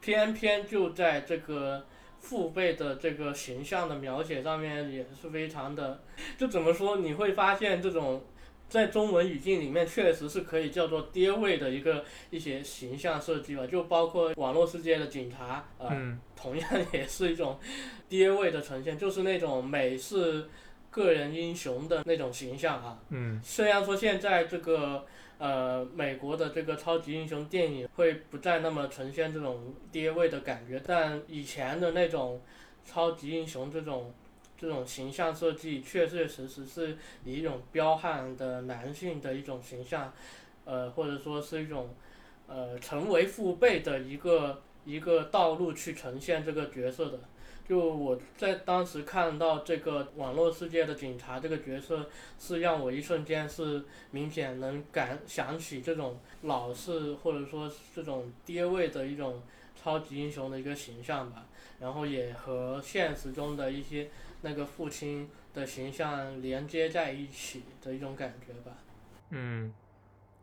[0.00, 1.84] 偏偏就在这个
[2.18, 6.00] 父辈的这个形象的描写上面也是非常的，
[6.36, 8.24] 就怎么说你会发现这种。
[8.68, 17.58] 在中文语境里面，确实是可以叫做爹味的一个一些形象设计吧，就包括网络世界的警察，呃，同样也是一种
[18.08, 20.46] 爹味的呈现，就是那种美式
[20.90, 22.98] 个人英雄的那种形象啊。
[23.08, 23.40] 嗯。
[23.42, 25.06] 虽然说现在这个
[25.38, 32.42] 呃美国的这个超级英雄电影会不再那么呈现这种爹味的感觉，但以前的那种
[32.84, 34.12] 超级英雄这种。
[34.60, 40.12] 这种形象设计确确实实是以一种彪悍的男性的一种形象，
[40.64, 41.94] 呃，或者说是一种，
[42.48, 47.20] 呃，成为父辈的一个一个道路去呈现这个角色的。
[47.68, 59.40] 就我在当时看到这个网络世界的警察这个角色，是让我一瞬间是明显能感想起这种老式或者说这种爹味的一种
[59.80, 61.46] 超级英雄的一个形象吧。
[61.78, 64.08] 然后也和现实中的一些。
[64.42, 68.76] 那个父亲的形象连接在一起的一种感觉吧。
[69.30, 69.72] 嗯，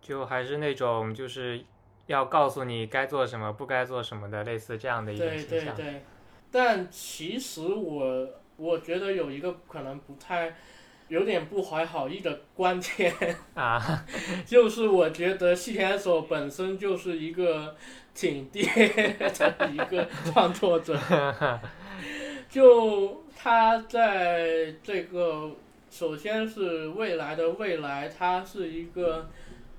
[0.02, 1.64] 就还是那种就是
[2.08, 5.76] 要告诉你该做什么、不该做什么的，类似这样的一种形象。
[5.76, 6.02] 对对对。
[6.52, 10.56] 但其实我我觉得有一个可能不太
[11.08, 13.14] 有点不怀好意的观点
[13.56, 14.06] 啊，
[14.46, 17.76] 就是我觉得细田守本身就是一个
[18.14, 18.64] 挺爹
[19.58, 20.98] 的一个创作者，
[22.50, 23.25] 就。
[23.46, 25.52] 他在这个
[25.92, 29.30] 首先是未来的未来，它是一个，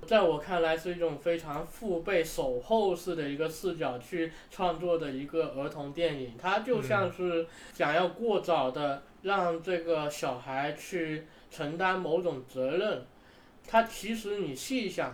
[0.05, 6.31] 在我看来是一种非常父辈守候式的一个视角去创作的一个儿童电影。
[6.41, 13.03] 它就像是想要过早的让这个小孩去承担某种责任。
[13.67, 15.13] 他其实你细想，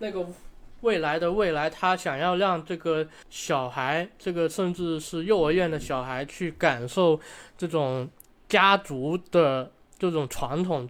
[0.00, 0.26] 那个
[0.86, 7.18] 未来的未来，他想要让这个小孩，这个甚至是幼儿园的小孩去感受。
[7.58, 8.08] 这种
[8.48, 10.88] 家族的这种传统，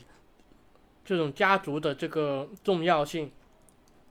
[1.03, 3.33] 这种家族的这个重要性，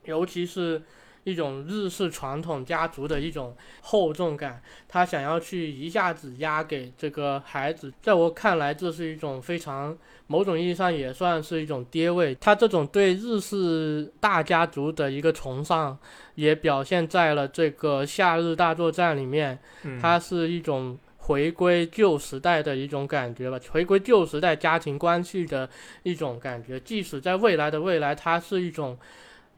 [0.06, 0.82] 尤其是
[1.26, 9.98] 一种日式传统家族的一种厚重感，他想要去一下子压给这个孩子，在我看来，这是一种非常
[10.28, 12.34] 某种意义上也算是一种爹味。
[12.40, 15.98] 他这种对日式大家族的一个崇尚，
[16.36, 19.60] 也表现在了这个夏日大作战里面，
[20.02, 20.98] 它是一种。
[21.28, 25.68] 回归旧时代的一种感觉吧，回归旧时代家庭关系的
[26.04, 26.80] 一种感觉。
[26.80, 28.96] 即使在未来的未来，它是一种，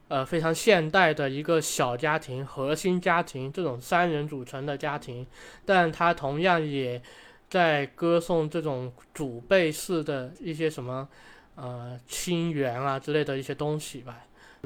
[0.08, 5.26] 呃，非常现代的一个小家庭、核心家庭这种三人组成的家庭，
[5.64, 7.00] 但它同样也
[7.48, 11.08] 在歌颂这种祖辈式的一些什么，
[11.54, 14.24] 呃，亲缘啊之类的一些东西吧。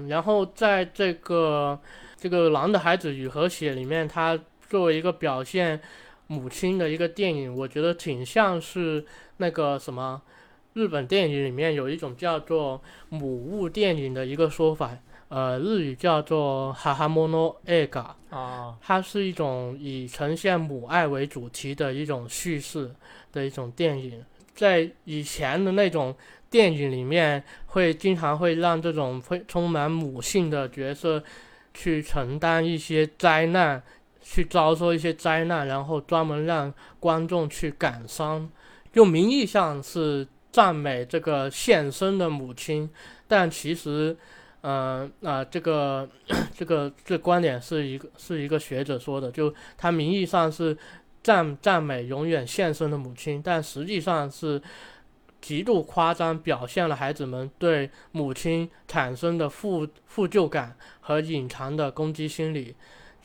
[0.08, 1.78] 然后在这个
[2.16, 4.38] 这个《狼的孩子与和血》里面，它
[4.68, 5.80] 作为一个表现。
[6.28, 9.04] 母亲的一个电影，我觉得挺像是
[9.36, 10.22] 那个什么
[10.72, 12.80] 日本电影里面有一种叫做
[13.10, 14.96] 母物电影的一个说法，
[15.34, 22.94] 呃，日语叫做哈哈莫诺爱嘎啊，它是一种以呈现母爱为主题的一种叙事
[23.32, 24.22] 的一种电影，
[24.54, 26.14] 在以前的那种
[26.50, 31.24] 电影里面，会经常会让这种会充满母性的角色
[31.72, 33.82] 去承担一些灾难。
[34.24, 38.48] 去遭受一些灾难，然后专门让观众去感伤，
[38.92, 42.88] 就名义上是赞美这个献身的母亲，
[43.26, 44.16] 但其实，
[44.62, 46.08] 嗯啊，这个
[46.54, 50.76] 这个这观点是一个是一个学者说的，就他名义上是
[51.22, 54.62] 赞赞美永远献身的母亲，但实际上是
[55.40, 62.74] 极度夸张，表现了孩子们对母亲产生的负负疚感和隐藏的攻击心理。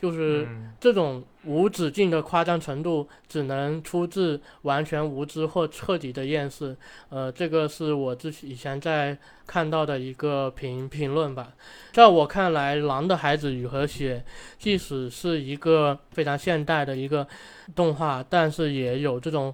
[0.01, 6.75] 就是嗯这种无止境的夸张程度，只能出自完全无知或彻底的厌世。
[7.09, 11.53] 呃，这个是我之以前在看到的一个评评论吧。
[11.93, 14.23] 在我看来，《狼的孩子与和血》
[14.59, 17.27] 即使是一个非常现代的一个
[17.75, 19.53] 动画，但是也有这种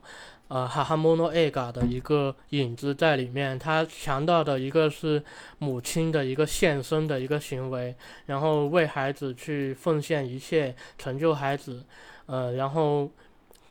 [0.53, 3.57] 呃哈哈 mono ega 的一个影子在里面。
[3.57, 5.23] 它强调的一个是
[5.57, 7.95] 母亲的一个献身的一个行为，
[8.27, 11.83] 然后为孩子去奉献一切，成就孩子，
[12.27, 13.09] 呃，然后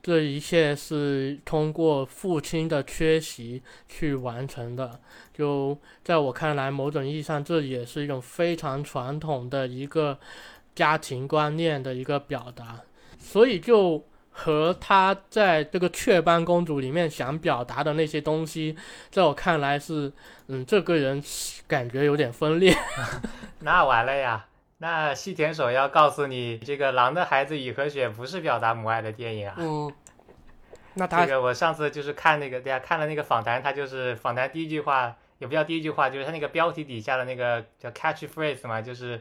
[0.03, 4.99] 这一切是通过父亲的缺席去完成的。
[5.33, 10.19] 就在我看来，某种意义上，这也是一种非常传统的一个
[10.75, 12.81] 家庭观念的一个表达，
[13.21, 14.05] 所以就。
[14.33, 18.77] 和他在这个雀斑公主里面想表达的那些东西，
[19.11, 20.13] 在我看来是，
[20.49, 21.23] 嗯，这个人
[21.69, 22.75] 感觉有点分裂。
[23.61, 24.47] 那完了呀。
[24.79, 29.55] 那细田守要告诉你，这个《狼的孩子与和雪》不是表达母爱的电影啊。
[29.57, 29.93] 嗯，
[30.95, 39.19] 那他这个我上次就是看那个，对呀、看了那个访谈，他就是访谈第一句话，也不叫第一句话，就是他那个标题底下的那个叫 catch phrase 嘛，就是《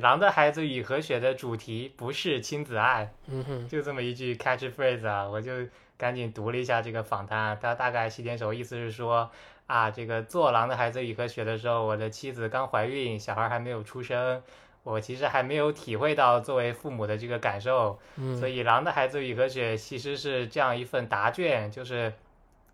[0.00, 5.52] 狼的孩子与和雪》的主题不是亲子爱，嗯哼，就这么一句 catch phrase 啊，我就
[5.96, 9.30] 赶紧读了一下这个访谈，他大概细点手意思是说
[9.66, 14.42] 啊，这个做《狼的孩子与和雪》的时候，我的妻子刚怀孕，小孩还没有出生。
[14.82, 22.12] 我其实还没有体会到作为父母的这个感受，嗯，所以《狼的孩子与和雪》其实是这样一份答卷，就是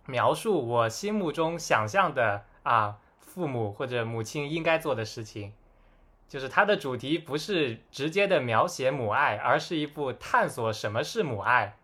[0.06, 5.52] 描述我心目中想象的啊父母或者母亲应该做的事情。
[6.30, 11.76] 就是它的主题不是直接的描写母爱，而是一部探索什么是母爱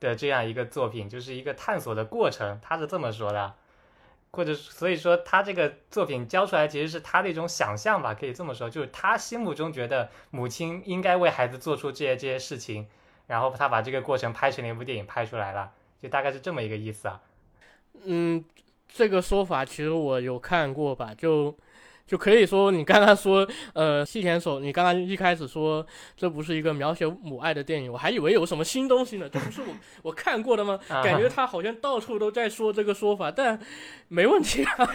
[0.00, 2.58] 的这样一个作品，就是一个探索的过程。
[2.62, 3.52] 他是这么说的，
[4.30, 12.88] 或者所以说他这个作品教出来其实是他的一种想象吧，可以这么说，就是他心目中觉得母亲应该为孩子做出这些这些事情，
[13.26, 15.70] 然后他把这个过程拍成了一部电影拍出来了，
[16.02, 17.20] 就大概是这么一个意思啊。
[18.04, 18.42] 嗯，
[18.88, 21.54] 这个说法其实我有看过吧，就
[22.10, 25.86] 就可以说你刚刚说，呃，细田守，你刚刚一开始说
[26.16, 29.68] 这不是一个描写母爱的电影，我还以为有什么新东西呢，这不是我
[30.02, 30.76] 我看过的吗？
[30.90, 33.56] 啊感觉他好像到处都在说这个说法，但
[34.12, 34.90] 没问题啊，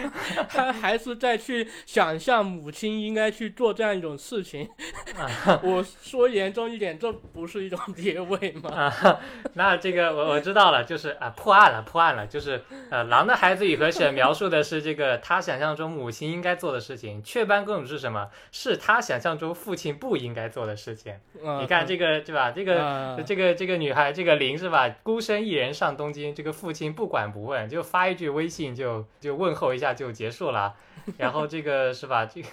[0.49, 4.69] 他还是在去想象母亲应该去做这样一种事情。
[5.63, 8.69] 我说严重一点，这不是一种跌位吗？
[8.69, 9.19] 啊，
[9.53, 18.29] 那这个我我知道了，就是啊破案了，破案了，就是呃，狼的孩子与和雪描述的是这个他想象中母亲应该做的事情，雀斑公主是什么？
[18.51, 21.13] 是他想象中父亲不应该做的事情。
[21.41, 22.51] 嗯你看这个对吧？
[22.51, 22.83] 这个。
[22.83, 24.89] 啊这个这个女孩，这个林是吧？
[25.01, 30.75] 孤身一人上东京，这个父亲不管不问，就发一句微信就就问候一下就结束了。
[31.17, 32.25] 然后这个是吧？
[32.25, 32.47] 这个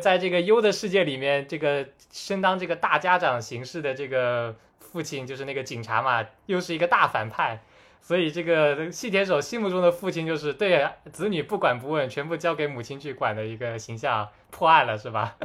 [0.00, 7.60] 在这个优的世界里面，这个身当这个大家长形式的这个父亲就是那个警察嘛，又是一个大反派。
[8.00, 15.36] 所以这个细田守心目中的父亲就是对子女不管不问，全部交给母亲去管的一个形象，破案了是吧？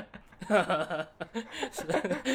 [0.47, 1.07] 哈哈哈，
[1.71, 1.83] 是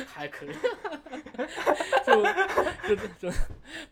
[0.06, 3.30] 还可以，哈哈哈就就就，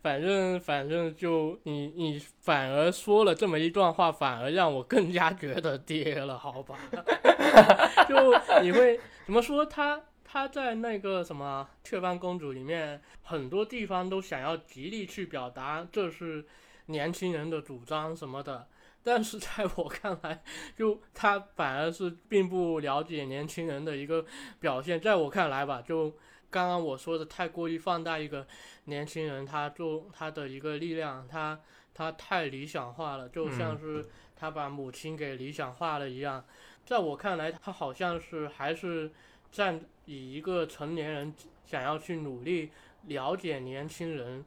[0.03, 6.79] 反正反正就你你反而说了这么一段话，反而让我更加觉得跌了，好吧？
[6.93, 10.01] 哈哈哈就你会怎么说他？
[10.29, 16.45] 他在那个什么《雀斑公主》里面，很多地方都想要极力去表达这是
[16.87, 18.67] 年轻人的主张什么的，
[19.07, 20.43] 但是在我看来，
[20.77, 24.27] 就他反而是并不了解年轻人的一个
[24.59, 25.01] 表现。
[25.01, 26.11] 在我看来吧，就
[26.51, 28.45] 刚刚我说的太过于放大一个
[28.87, 31.61] 年轻人他做他的一个力量，他
[31.95, 34.05] 他太理想化了，就像是
[34.35, 36.45] 他把母亲给理想化了一样。
[36.85, 39.13] 在我看来，他好像是还是
[39.53, 41.33] 站以一个成年人
[41.65, 42.73] 想要去努力
[43.05, 44.45] 了解年轻人。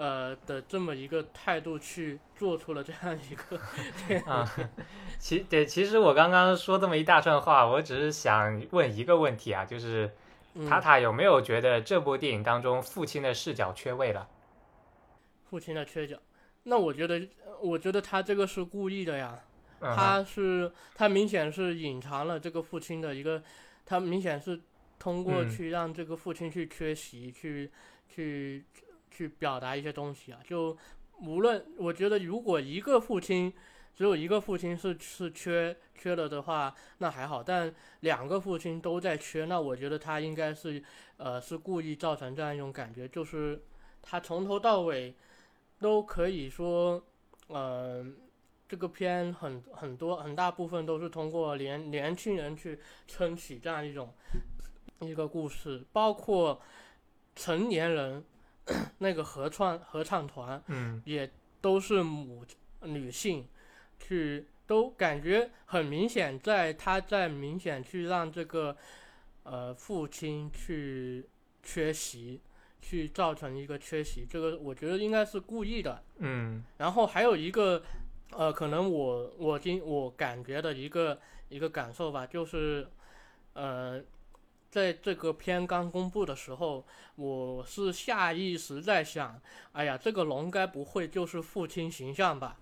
[0.00, 4.50] 呃的这么一个态度去做出了这样一个 啊，
[5.18, 10.10] 其对，其实我刚刚说这么一大串话，我只是想问一个问题啊，就是
[10.54, 14.26] 嗯塔塔有没有觉得这部电影当中父亲的视角缺位了？
[15.50, 16.16] 父亲的缺角。
[16.62, 17.28] 那我觉得，
[17.60, 19.38] 我觉得他这个是故意的呀。
[19.82, 23.42] 嗯他是他明显是隐藏了这个父亲的一个，
[23.84, 24.60] 他明显是
[24.98, 27.70] 通过嗯去让这个父亲去缺席，去
[28.06, 28.62] 去
[29.10, 30.40] 去表达一些东西啊。
[30.44, 30.76] 就
[31.20, 33.52] 无论我觉得，如果一个父亲
[33.94, 37.42] 只有一个父亲是是缺缺了的话，那还好。
[37.42, 40.82] 但两个父亲都在缺，那我觉得他应该是
[41.16, 43.62] 呃是故意造成这样一种感觉，就是
[44.00, 45.14] 他从头到尾
[45.80, 47.02] 都可以说，
[47.48, 48.06] 呃。
[48.70, 54.14] 这个片很很多很大部分都是通过年年轻人去撑起这样一种
[55.00, 56.62] 一个故事，包括
[57.34, 58.24] 成年人
[58.98, 62.44] 那个合唱合唱团嗯也都是母
[62.82, 63.46] 女性
[63.98, 68.76] 去，都感觉很明显，在他在明显去让这个
[69.42, 71.26] 呃父亲去
[71.62, 72.40] 缺席，
[72.80, 76.02] 去造成一个缺席，这个我觉得应该是故意的。
[76.18, 77.82] 嗯然后还有一个，
[78.32, 82.88] 呃，可能我我今我感觉的一个一个感受吧，就是，
[83.52, 84.02] 呃，
[84.70, 89.40] 在这个片刚公布的时候，我是下意识在想，
[89.72, 92.56] 哎呀，这个龙该不会就是父亲形象吧？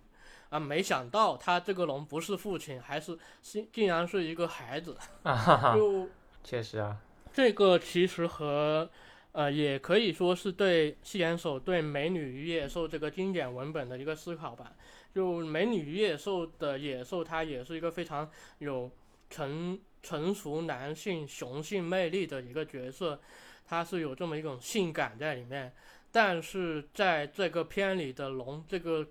[0.49, 6.09] 啊，没想到他这个龙不是父亲，还是竟竟然是一个孩子， 啊哈哈，就
[6.43, 6.97] 确实啊，
[7.33, 8.89] 这个其实和
[9.33, 14.73] 呃，也可以说是对细眼手对《美女与野兽》这个经典文本的一个思考吧。
[15.15, 18.91] 就《美女与野兽》的野兽，它也是一个非常有
[19.29, 23.21] 成成熟男性雄性魅力的一个角色，
[23.67, 25.75] 他是有这么一种性感在里面。
[26.11, 29.07] 但是在这个片里的龙，这个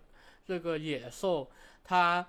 [0.46, 1.52] 这个野兽，
[1.84, 2.28] 他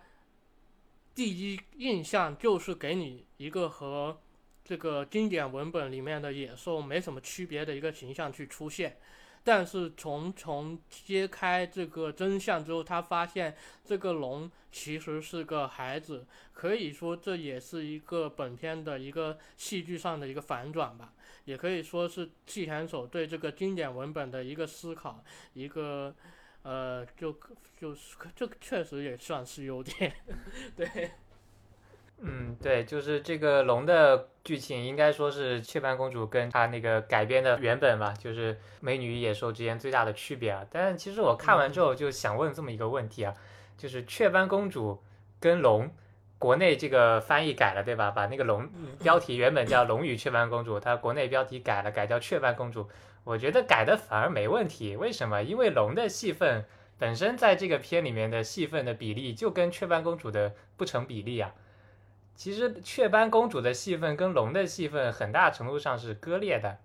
[1.14, 4.20] 第一印象就是给你一个和
[4.64, 8.98] 这个经典文本里面的野兽没什么区别的一个形象去出现，
[9.44, 21.12] 但是从从揭开这个真相之后，他发现这个龙其实是个孩子，可以说这也是一个本片的一个戏剧上的一个反转吧，
[21.44, 25.24] 也可以说是细田手对这个经典文本的一个思考，
[25.54, 26.14] 一个
[26.62, 27.34] 呃，就
[27.80, 30.12] 就是这确实也算是优点，
[30.76, 31.10] 对。
[32.20, 40.66] 嗯，对，就是这个龙的剧情，应该说是雀斑公主跟她那个改编的原本吧，就是《美女与野兽》之间最大的区别啊。
[40.70, 43.32] 但是其实我看完之后就想问这么一个问题啊，
[43.76, 45.00] 就是雀斑公主
[45.38, 45.88] 跟龙，
[46.40, 48.10] 国内这个翻译改了对吧？
[48.10, 48.68] 把那个龙
[49.00, 52.88] 标题原本叫《龙与雀斑公主》，它国内标题改了，改叫雀斑公主。
[53.22, 55.42] 我觉得改的反而没问题，为什么？
[55.42, 56.64] 因为龙的戏份
[56.98, 61.52] 本身在这个片里面的戏份的比例就跟雀斑公主的不成比例啊。
[62.38, 66.78] 其实雀斑公主的戏份跟龙的戏份很大程度上是割裂的，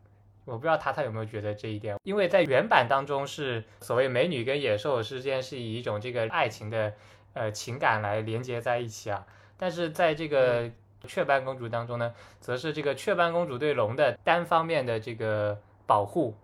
[0.46, 6.92] 我不知道塔塔有没有觉得这一点，因为在原版当中是所谓美女跟野兽之间是以一种这个爱情的
[7.34, 9.24] 呃情感来连接在一起啊，
[9.56, 10.72] 但是在这个
[11.08, 16.36] 雀斑公主当中呢，则是这个雀斑公主对龙的单方面的这个保护。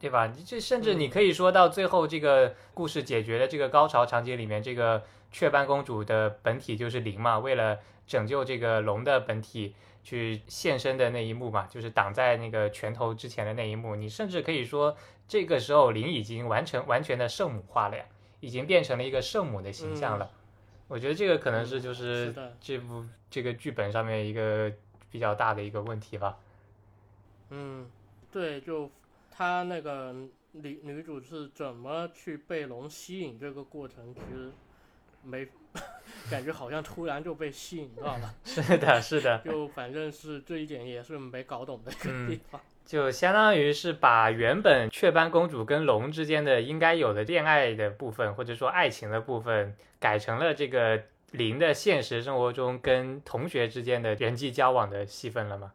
[0.00, 0.30] 对吧？
[0.44, 5.02] 这甚至你可以说到最后，这个故事解决的这个高潮场景里面，这个
[5.32, 13.96] 雀斑公主的本体就是灵嘛，为了拯救这个龙的本体去现身的那一幕嘛，就是挡在那个拳头之前的那一幕。
[13.96, 14.96] 你甚至可以说，
[15.26, 18.04] 这个时候灵已经完成完全的圣母化了呀，
[18.40, 20.30] 已经变成了一个圣母的形象了。
[20.86, 24.70] 我觉得这个可能是就是这部这个剧本上面一个
[25.10, 26.38] 比较大的一个问题吧。
[27.48, 27.90] 嗯，
[28.30, 28.90] 对，就
[29.30, 30.14] 她那个
[30.52, 34.52] 女女主是怎么去被龙吸引这个过程，其实
[35.24, 35.46] 没
[36.30, 39.38] 感觉好像突然就被吸引到了， 是的，是的。
[39.44, 42.60] 就反正是这一点也是没搞懂的一嗯个地方。
[42.84, 51.02] 就相当于是把原本雀斑公主跟龙之间的应该有的恋爱的部分，或者说爱情的部分，改成了这个
[51.32, 55.72] 林的现实生活中跟同学之间的人际交往的戏份了吗？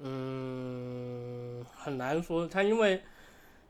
[0.00, 3.00] 嗯，很难说，他因为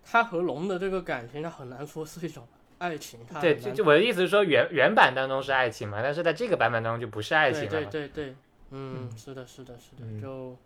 [0.03, 2.49] 他和龙的这个感情，他很难说是一种
[2.81, 3.21] 爱情。
[3.33, 7.85] 他对，就就我的意思是说原原版当中是爱情嘛，但是在这个版本当中就不是爱情了对。
[7.85, 8.35] 对对对，
[8.73, 10.57] 嗯，是的，是的，是的，嗯就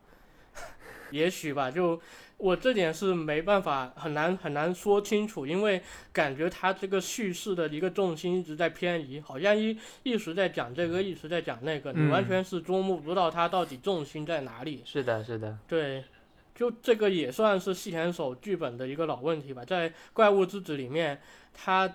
[1.10, 2.00] 也许吧，就
[2.38, 5.80] 我这点是没办法很难很难说清楚，因为
[6.12, 14.82] 感觉他这个叙事的一个重心一直在偏移，好像一一时在讲这个，一时在讲那个，你嗯完全是捉摸不到他到底重心在哪里。
[14.84, 16.02] 是的，是的，对，
[16.54, 19.64] 就这个也算是细田守剧本的一个老问题吧。
[19.64, 21.20] 在《怪物之子》里面，
[21.52, 21.92] 他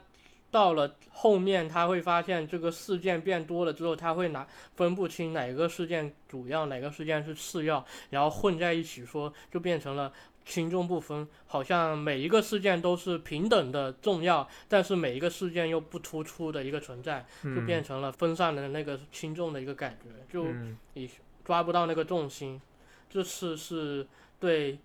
[0.51, 10.11] 到了后面，他会发现这个事件变多了之后，他会拿分不清哪个事件主要，哪个事件是次要，然后混在一起说，就变成了。
[10.45, 20.47] 轻重不分，好像每一个事件都是平等的重要，但是每一个事件又不突出的一个存在，就嗯变成了分散的那个轻重的一个感觉，就
[20.95, 21.07] 你
[21.45, 22.59] 抓不到那个重心，
[23.07, 24.07] 这次是
[24.39, 24.79] 对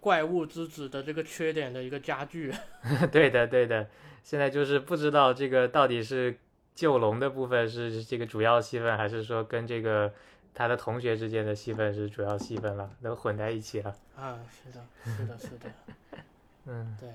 [0.00, 2.52] 怪物之子的这个缺点的一个加剧。
[3.12, 3.88] 对的，对的。
[4.26, 6.36] 现在就是不知道这个到底是
[6.74, 10.12] 救龙的部分是这个主要戏份，还是说跟这个
[10.52, 13.94] 他的同学之间的戏份是主要戏份了，都混在一起了。
[14.16, 15.70] 啊，是的，是的，是的，
[16.66, 17.08] 嗯，对，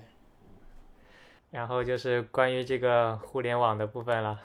[1.50, 4.40] 然后就是关于这个互联网的部分了。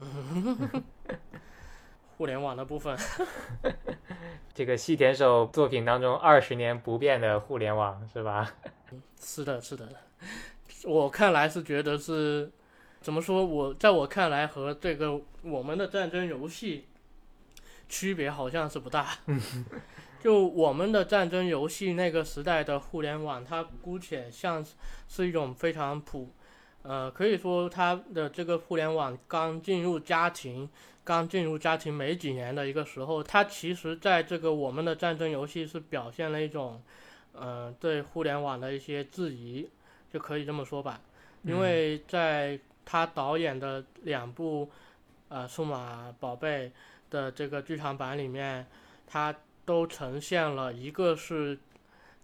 [2.16, 2.96] 互联网的部分。
[4.54, 8.50] 这个细田守作品当中二十年不变的互联网是吧？
[9.20, 9.86] 是的，是的，
[10.84, 12.50] 我看来是觉得是
[13.00, 13.44] 怎么说？
[13.44, 16.86] 我在我看来和这个我们的战争游戏
[17.88, 19.18] 区别好像是不大。
[20.20, 24.64] 就我们的战争游戏那个时代的互联网，它姑且像
[25.08, 26.30] 是一种非常普，
[26.82, 30.68] 呃，可以说它的这个互联网刚进入家庭。
[31.04, 36.82] 刚进入家庭没几年的一个时候，它其实在这个我们的战争游戏是表现了一种，
[37.32, 39.66] 呃，对互联网的一些质疑，
[40.12, 41.00] 就可以这么说吧。
[41.42, 44.70] 因为在他导演的两部，
[45.28, 46.72] 呃，数码宝贝
[47.10, 48.66] 的这个剧场版里面，
[49.06, 49.34] 他
[49.64, 51.58] 都呈现了一个是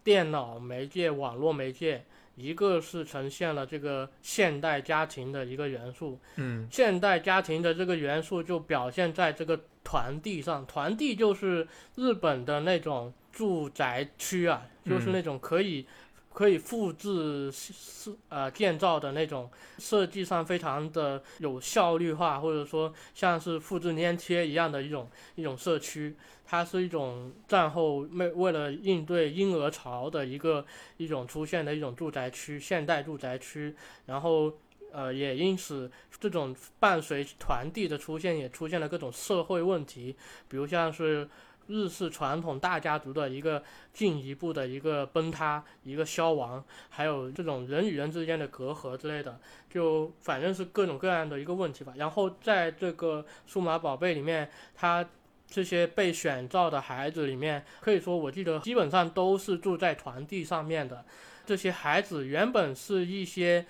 [0.03, 2.05] 电脑媒介、网络媒介。
[2.37, 15.87] 一个是呈现了这个现代家庭的一个元素，嗯，现代家庭的这个元素就表现在这个团地上，团地就是日本的那种住宅区啊，就是那种可以。
[16.35, 30.67] 可以复制是呃建造的那种设计上非常的有效率化，或者说像是复制粘贴一样的一种一种社区，它是一种战后为为了应对婴儿潮的一个
[30.97, 33.73] 一种出现的一种住宅区，现代住宅区，
[34.07, 34.53] 然后
[34.93, 40.17] 呃也因此这种伴随团地的出现，也出现了各种社会问题，
[40.49, 41.29] 比如像是。
[41.67, 43.63] 日式传统大家族的一个
[43.93, 49.41] 进一步的一个崩塌、一个消亡，还有这种人与人之间的隔阂之类的，
[49.71, 51.93] 就反正是各种各样的一个问题吧。
[51.97, 55.09] 然后在这个数码宝贝里面，它
[55.49, 61.05] 这些被选召的孩子里面，可以说我记得基本上都是住在团地上面的。
[61.47, 63.67] 这些孩子原本是一些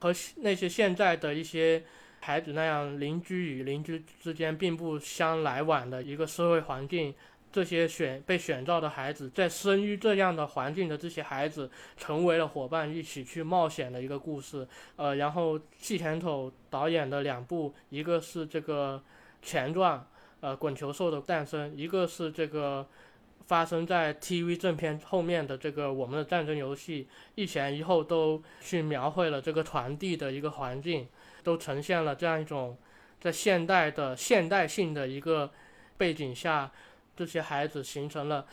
[0.00, 1.84] 和那些现在的一些。
[2.24, 7.14] 孩子那样邻居与邻居之间并不相来往的一个社会环境，
[7.52, 14.66] 这些选被选召的孩子，在生于这样的环境的这些孩子，成为了伙伴，一起去冒险的一个故事。
[14.96, 19.02] 呃，然后细田守导演的两部，一个是这个
[19.42, 20.02] 前传，
[20.40, 22.86] 呃，滚球兽的诞生，一个是这个
[23.46, 31.06] 发生在 TV 正片后面的这个我们的战争游戏，一前一后都去描绘了这个团地的一个环境。
[31.44, 32.76] 都呈现了这样一种，
[33.20, 35.52] 在现代的现代性的一个
[35.98, 36.72] 背景下，
[37.14, 38.46] 这些孩子形成了，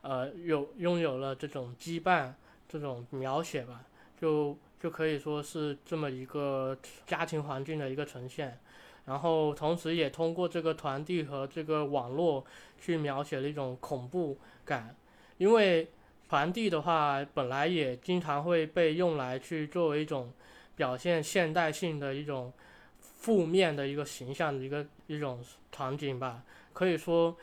[0.00, 2.32] 呃，有拥有了这种羁绊，
[2.68, 3.82] 这种描写吧，
[4.18, 8.58] 就就可以说是这么一个家庭环境的一个呈现，
[9.04, 12.44] 然后同时也通过这个团地和这个网络
[12.80, 14.96] 去描写了一种恐怖感，
[15.38, 15.90] 因为
[16.28, 20.32] 团地的话本来也经常会被用来去作为一种。
[20.76, 22.52] 表现现代性的一种
[23.00, 27.36] 负面的一个形象的一个一种场景吧，可以说，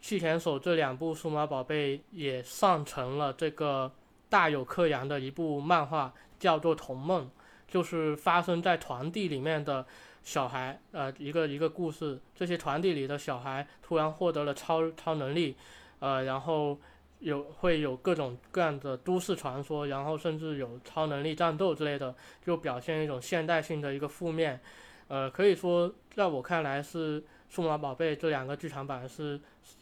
[0.00, 3.90] 细田守这两部数码宝贝也上成了这个
[4.28, 7.26] 大有克洋的一部漫画，叫做《童梦》，
[7.66, 9.86] 就是发生在团地里面的
[10.22, 12.20] 小孩，呃，一个一个故事。
[12.34, 15.56] 这些团地里的小孩突然获得了超超能力，
[16.00, 16.78] 呃，然后。
[17.20, 22.14] 有会有各种各样的都市传说，然后甚至有超能力战斗之类的，
[22.44, 24.60] 就表现一种现代性的一个负面。
[25.08, 29.40] 呃，可以说，在我看来是《数码宝贝》这两个剧场版是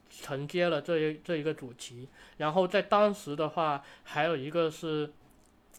[0.09, 2.09] 承接了这一这一个主题。
[2.37, 5.13] 然后在当时的话，还有一个是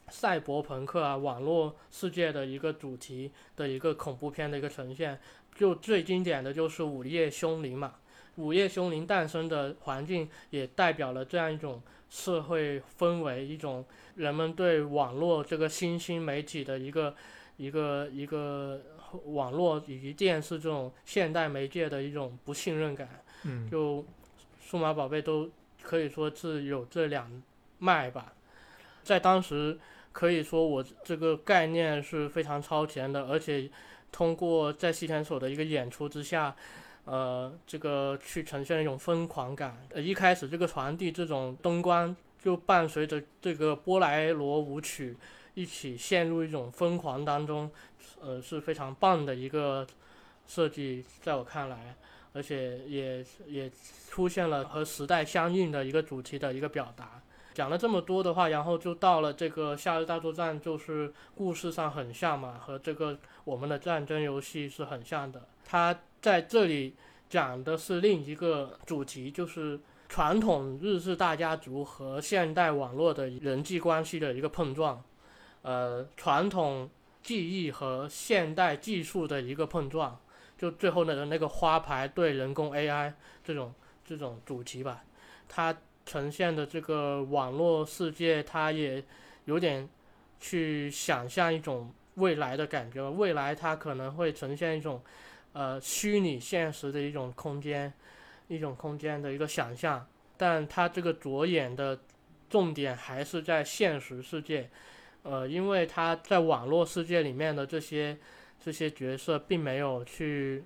[0.09, 5.19] 赛博朋克啊，网络世界的一个主题的一个恐怖片的一个呈现。
[5.55, 7.95] 就最经典的就是《午夜凶铃》嘛。
[8.37, 13.83] 午夜凶铃诞生的环境，也代表了这样一种社会氛围，一种
[14.15, 17.15] 人们对网络这个新兴媒体的一个
[17.57, 18.79] 一个一个
[19.25, 23.09] 网络以及电视这种现代媒介的一种不信任感。
[23.43, 24.05] 嗯，就
[24.61, 25.49] 数码宝贝都
[25.81, 27.41] 可以说是有这两
[27.79, 28.33] 脉吧，
[29.03, 29.79] 在当时
[30.11, 33.67] 可以说我这个概念是非常超前的，而且
[34.11, 36.55] 通过在西田所的一个演出之下。
[37.07, 39.77] 呃，这个去呈现一种疯狂感。
[39.93, 45.15] 呃，一开始这个传递这种灯光，就伴随着这个波莱罗舞曲
[45.53, 47.71] 一起陷入一种疯狂当中，
[48.21, 49.87] 呃，是非常棒的一个
[50.45, 51.95] 设计，在我看来，
[52.33, 53.71] 而且也也
[54.09, 57.21] 出现了和时代相应的一个主题的一个表达。
[57.53, 65.47] 讲了这么多的话，然后就到了这个《夏日大作战》，就是故事上很像嘛，和这个我们的战争游戏是很像的。
[65.65, 66.95] 它在这里
[67.29, 75.03] 讲的是另一个主题，就是传统日式大家族和现代网络的人际关系的一个碰撞，
[75.61, 76.89] 呃，传统
[77.21, 80.17] 技艺和现代技术的一个碰撞，
[80.57, 83.13] 就最后的那个花牌对人工 AI
[83.43, 83.73] 这种
[84.05, 85.03] 这种主题吧，
[85.49, 89.03] 它呈现的这个网络世界，它也
[89.43, 89.87] 有点
[90.39, 93.07] 去想象一种未来的感觉。
[93.09, 95.01] 未来它可能会呈现一种
[95.53, 97.91] 呃虚拟现实的一种空间，
[98.47, 100.05] 一种空间的一个想象，
[100.37, 101.99] 但它这个着眼的
[102.49, 104.69] 重点还是在现实世界。
[105.23, 108.17] 呃，因为他在网络世界里面的这些
[108.63, 110.63] 这些角色并没有去，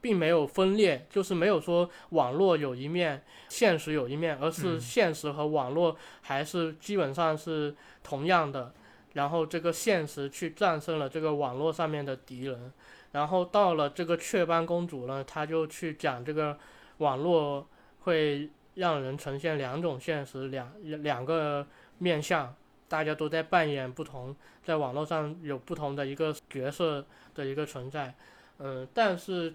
[0.00, 8.72] 并没有分裂，就是没有说网络有一面，现实有一面，而是现实和网络还是基本上是同样的。
[9.12, 12.72] 然后这个现实去战胜了这个网络上面的敌人，
[13.12, 16.58] 然后到了这个雀斑公主呢，她就去讲这个
[16.98, 17.66] 网络
[18.00, 21.66] 会让人呈现两种现实，两两个
[21.98, 22.54] 面相。
[22.88, 27.02] 大家都在扮演不同，在网络上有不同的一个角色
[27.34, 28.14] 的一个存在，
[28.58, 29.54] 嗯，但是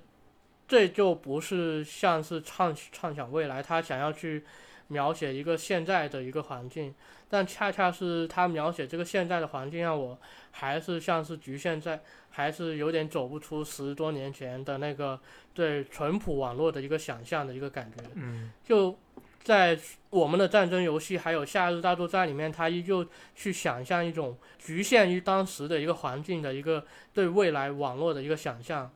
[0.67, 4.43] 这就不是像是畅畅想未来，她想要去
[4.87, 6.93] 描写一个现在的一个环境，
[7.29, 10.17] 但恰恰是他描写这个现在的环境，让我
[10.51, 15.19] 还是像是局限在，还是有点走不出十多年前的那个
[15.53, 18.97] 对淳朴网络的一个想象的一个感觉，嗯，就。
[19.43, 19.79] 在
[20.09, 28.91] 我们的战争游戏还有夏日大作战里面，他依旧去想象一种局限于当时的一个环境的一个对未来网络的一个想象，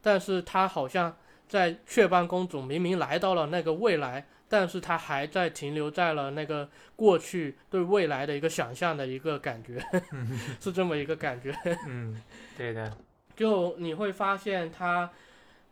[0.00, 1.16] 但是他好像
[1.48, 9.78] 在雀斑公主明明来到了那个未来，但是他还在停留在了那个过去对未来的一个想象的一个感觉，
[10.60, 11.54] 是这么一个感觉。
[11.86, 12.22] 嗯，
[12.56, 12.96] 对的。
[13.34, 15.10] 就你会发现他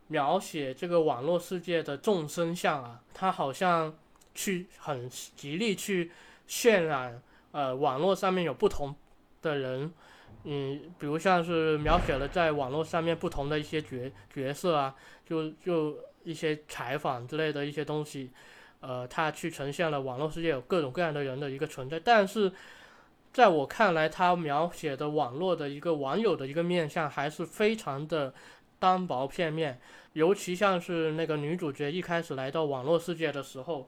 [0.07, 3.93] 描写这个网络世界的众生相啊，他好像。
[4.37, 6.11] 去很极力去
[6.45, 7.21] 渲染，
[7.53, 8.93] 呃，网络上面有不同
[9.41, 9.93] 的人，
[10.43, 14.93] 嗯，比如像是描写了在网络上面不同的一些角角色啊，
[15.25, 18.29] 就就一些采访之类的一些东西，
[18.85, 22.51] 呃，他去呈现了网络世界有各种各样的人的一个存在，但是
[23.33, 28.33] 在我看来，他描写的网络的一个网友的一个面相还是非常的
[28.77, 29.79] 单薄片面，
[30.13, 33.87] 尤其像是那个女主角一开始来到网络世界的时候。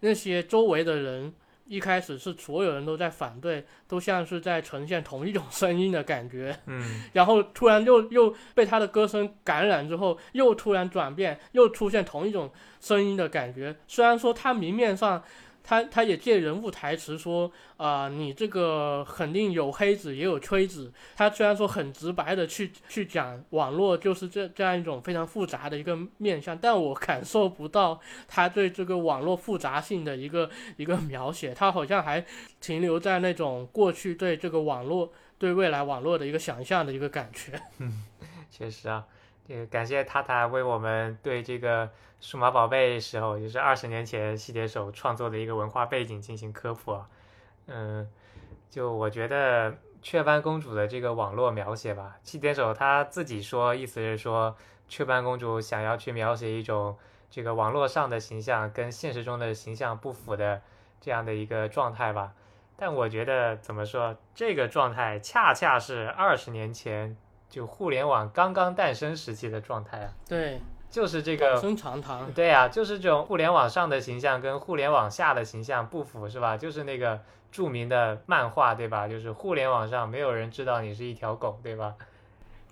[0.00, 1.32] 那些周围的人
[1.66, 6.56] 一开始是所有人都在反对，都像是在呈现同一种声音的感觉。
[6.66, 12.50] 嗯，然后突然又又被他的歌声感染之后，又突然转变，又出现同一种
[12.80, 13.76] 声音的感觉。
[13.86, 15.22] 虽然说他明面上。
[15.66, 20.92] 他他也借人物台词说啊，你这个肯定有黑子也有吹子。
[21.16, 31.52] 他虽然说很直白的去去讲网络就是这这样一种非常复杂的一个面相，但我感受不到他对这个网络复杂性的一个一个描写。
[31.52, 32.24] 他好像还
[32.60, 37.60] 停留在那种过去对这个网络对未来网络的一个想象的一个感觉。
[37.78, 38.04] 嗯，
[38.48, 39.04] 确实啊，
[39.48, 41.90] 也感谢塔塔为我们对这个。
[42.26, 47.08] 数码宝贝时候，就是二十年前细铁手创作的一个文化背景进行科普啊。
[47.68, 48.10] 嗯，
[48.68, 49.72] 就我觉得
[50.02, 54.56] 雀斑公主的这个网络描写吧，细铁手他自己说，意思是说
[54.88, 56.98] 雀斑公主想要去描写一种
[57.30, 60.60] 这个网络上的形象跟现实中的形象不符的
[61.00, 62.32] 这样的一个状态吧。
[62.76, 67.16] 但我觉得怎么说，这个状态恰恰是二十年前
[67.48, 70.12] 就互联网刚刚诞生时期的状态啊。
[70.28, 70.60] 对。
[70.96, 71.60] 就是这个，
[72.32, 76.56] 对呀，就是这种互联网上的形象跟互联网下的形象不符，是吧？
[76.56, 77.20] 就是那个
[77.52, 79.06] 著名的漫画，对吧？
[79.06, 81.92] 就是互联网上没有人知道你是一条狗，对吧？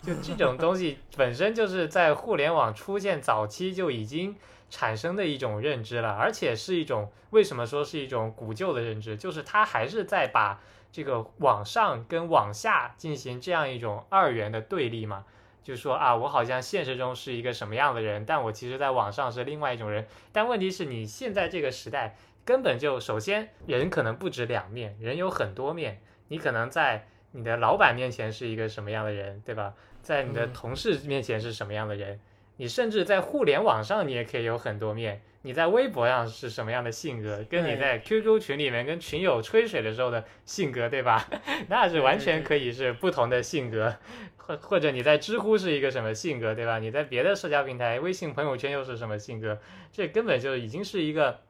[0.02, 4.34] 就这种东西 本身就是在互联网出现早期就已经
[4.70, 9.18] 产生的一种认知了，而且是一种为什么说是一种古旧的认知？
[9.18, 10.58] 就是它还是在把
[10.90, 15.26] 这个网上跟网下进行这样一种二元的对立嘛。
[15.64, 20.06] 就说啊，我好像现实中是一个什么样的人，但我其实在网上是另外一种人。
[20.30, 26.00] 但问题是你现在这个时代根本就，首先人可能不止两面，人有很多面。
[26.28, 29.74] 你可能在你的老板面前是一个什么样的人，对吧？
[30.02, 32.20] 在你的同事面前是什么样的人？
[32.56, 35.22] 你甚至在互联网上你也可以有很多面。
[35.42, 41.28] 你在微博上是什么样的性格，跟你在 QQ 群里面跟群友吹水的时候的性格，对吧？
[41.68, 43.94] 那是完全可以是不同的性格。
[44.46, 46.78] 或或者你在知乎是一个什么性格，对吧？
[46.78, 49.58] 你在别的社交平台，微信朋友圈又是什么性格？
[49.90, 51.40] 这根本就已经是一个，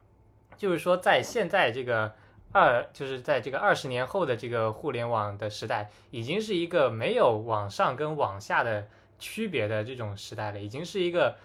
[0.55, 2.13] 就是说在现在这个
[2.53, 8.87] 二，就是在这个二十年后的这个互联网的时代，已经是一个没有往上跟往下的
[9.19, 11.35] 区别的这种时代了，已经是一个，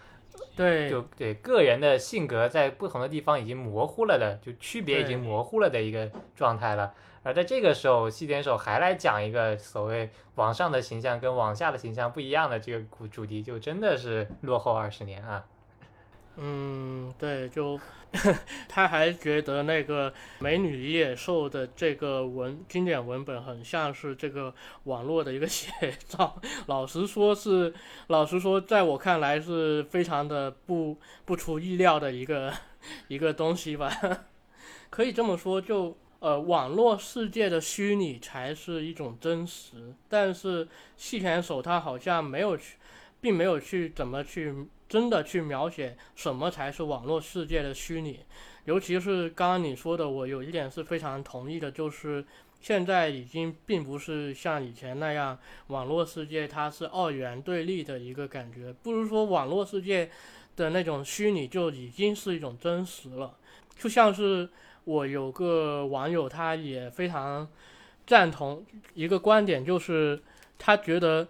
[0.55, 6.94] 对，就对个人的性格在不同的地方已经模糊了的，就区别已经模糊了的一个状态了。
[7.22, 15.44] 而在这个时候，西点手还来讲一个所谓往上的形象跟往下的形象不一样的这个主主题，就真的是落后二十年啊。
[16.36, 17.78] 嗯，对，就
[18.66, 24.54] 他还觉得那个《美女与野兽》的这个文经典文本很像是这个
[24.84, 25.70] 网络的一个写
[26.08, 26.40] 照。
[26.66, 27.74] 老实说，是
[28.06, 30.96] 老实说，在我看来是非常的不
[31.26, 32.50] 不出意料的一个
[33.08, 33.92] 一个东西吧。
[34.88, 40.66] 可以这么说，就呃，网络世界的虚拟才是一种真实，但是
[40.96, 42.76] 细田守他好像没有去，
[43.20, 44.54] 并没有去怎么去。
[44.90, 48.18] 真的去描写什么才是网络世界的虚拟，
[48.64, 52.24] 尤其是刚刚你说的，我有一点是非常同意的，就是
[52.60, 60.10] 现在已经并不是像以前那样，网络世界它是二元对立的一个感觉，不如说网络世界
[60.56, 63.36] 的那种虚拟就已经是一种真实了。
[63.78, 64.50] 就像是
[64.85, 67.49] 我有个网友，他也非常
[68.07, 68.64] 赞同
[68.95, 70.20] 一个观点，就是
[70.59, 71.28] 他觉得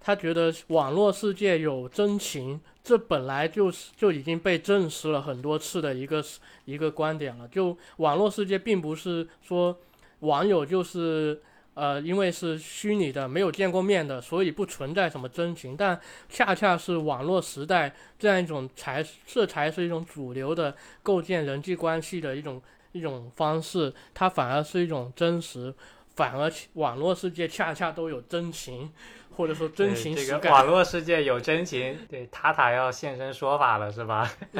[0.00, 2.60] 他觉得网络世界有真情。
[2.82, 6.24] 这本来就是就已经被证实了很多次的一个
[6.64, 7.46] 一个观点了。
[7.48, 9.78] 就网络世界并不是说
[10.20, 11.38] 网友就是
[11.74, 15.76] 呃，因为是虚拟的，没有见过面的，所以不存在什么真情。
[15.76, 22.60] 但恰恰是网络时代这样一种才，这才是一种主流的构建人际关系的一种
[22.98, 23.94] 一种方式。
[24.12, 25.72] 它反而是一种真实，
[26.14, 28.92] 反而网络世界恰恰都有真情。
[29.36, 31.96] 或者说真情实感，网络世界有真情。
[32.10, 34.28] 对，塔塔要现身说法了，是吧？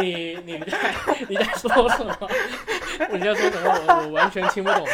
[0.00, 0.94] 你你在
[1.28, 2.16] 你在说什么？
[3.12, 3.68] 你在说什么？
[3.86, 4.86] 我我完全听不懂。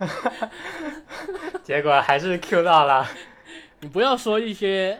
[1.62, 3.06] 结果还是 Q 到了。
[3.80, 4.98] 你不要说一些，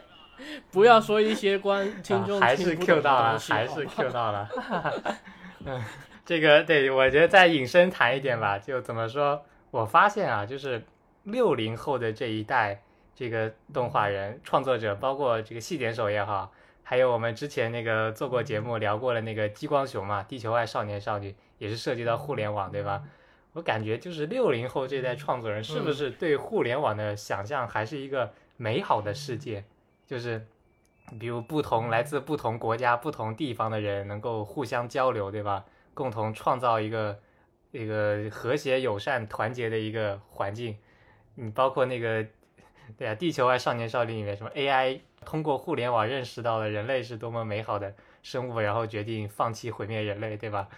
[0.71, 4.49] 不要说一些关听众还是 Q 到了，还是 Q 到了。
[5.65, 5.83] 嗯，
[6.25, 9.43] 这个对我觉得再引申谈一点吧，就怎么说？
[9.71, 10.83] 我发现啊，就是
[11.25, 12.83] 六零后的这一代
[13.15, 23.03] 这个动画人创作者，包括这个细点手也好，还有我们之前那个做过节目聊过的那个激光熊嘛，地球外少年少女也是涉及到互联网，对吧？
[23.55, 29.63] 我感觉就是六零后这代创作人是不是对互联网的想象还是一个美好的世界？
[30.13, 30.47] 就是
[31.19, 35.65] 比如不同来自不同国家、不同地方的人能够互相交流，对吧？
[35.95, 37.19] 共同创造一个。
[37.75, 40.77] 一个和谐、友善、团结的一个环境，
[41.37, 42.23] 你包括那个，
[42.99, 50.69] 对啊，《地球外少年少女》里面什么 AI 通过互联网认识到了人类是多么美好的生物，然后决定放弃毁灭人类，对吧？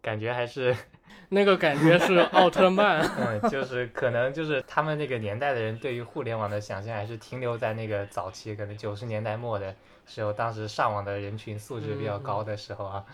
[0.00, 0.76] 感觉还是
[1.30, 9.74] 那个感觉是奥特曼， 嗯，就是可能就是他们那个年代的人对于互联网的想象还是停留在那个早期，可能九十年代末的
[10.06, 13.04] 时候，当时上网的人群素质比较高的时候啊。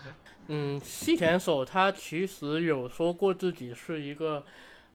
[0.47, 4.43] 嗯，西田守他其实有说过自己是一个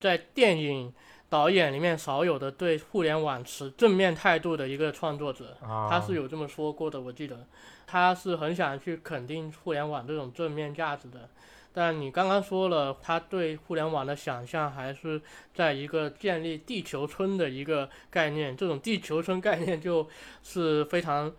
[0.01, 0.93] 在电影
[1.29, 7.01] 导演里面少有的对互联网持正面态度的一个创作者，他是有这么说过的。
[7.01, 7.47] 我记得
[7.87, 11.29] 他是很想去肯定互联网这种正面价值的。
[11.73, 15.21] 但你刚刚说了，他对互联网的想象还是
[15.55, 20.09] 在一个建立地球村的一个概念，这种地球村概念就
[20.43, 21.33] 是非常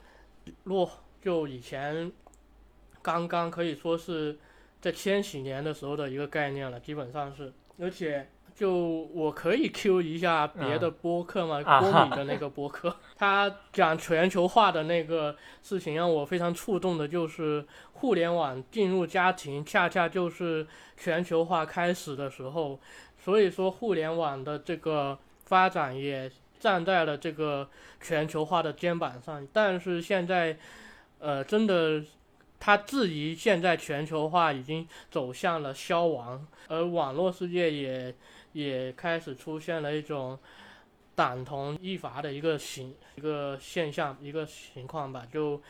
[0.63, 0.89] 落，
[1.21, 2.11] 就以前。
[3.03, 4.37] 刚刚可以说是
[4.79, 8.29] 在千禧年的时候的一个概念了，基本上是，而且
[8.61, 11.63] 就我可以 Q 一下别的播客吗？
[11.63, 22.79] 郭米的那个播客， 他讲全球化的那个事情让我非常触动的，就是互联网进入家庭，恰恰就是全球化开始的时候，
[23.17, 27.67] 所以说互联网的这个发展也站在了这个
[27.99, 30.55] 全球化的肩膀上，但是现在，
[31.17, 32.03] 呃，真的。
[32.63, 38.13] 他质疑现在全球化已经走向了消亡，而网络世界也
[38.53, 40.37] 也开始出现了一种
[41.15, 45.61] 党同异伐的一个形一个现象一个情况吧，就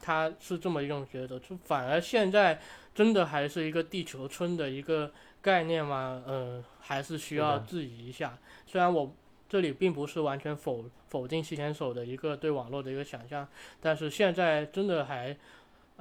[0.00, 2.60] 他是这么一种觉得，就反而现在
[2.94, 6.22] 真的还是一个地球村的一个概念嘛？
[6.26, 8.38] 嗯，还是需要质疑一下。
[8.66, 9.14] 虽然我
[9.48, 13.48] 这里并不是完全否否定西田守的一个对网络的一个想象，
[13.80, 15.36] 但是现在真的还。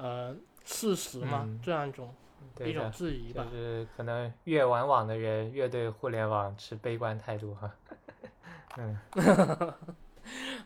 [0.02, 2.16] 呃，事实嘛，这样一种
[2.66, 7.72] 一种质疑吧，就是可能越玩网的人越对互联网持悲观态度哈。
[8.78, 9.00] 嗯，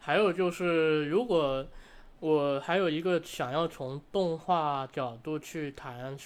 [0.01, 1.65] 还有就是，如果
[2.19, 6.17] 我还有一个想要从动画角度去谈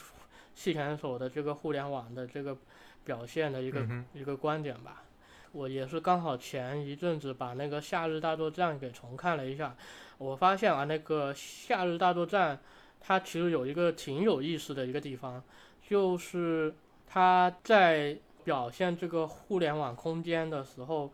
[0.55, 2.55] 细田守的这个互联网的这个
[3.03, 5.03] 表现的一个一个观点吧，
[5.51, 9.75] 我也是刚好前一阵子把那个《夏日大作战》给重看了一下，
[10.17, 12.55] 我发现啊，那个《夏日大作战》。
[12.99, 15.41] 它其实有一个挺有意思的一个地方，
[15.81, 16.73] 就是
[17.07, 21.11] 它在表现这个互联网空间的时候，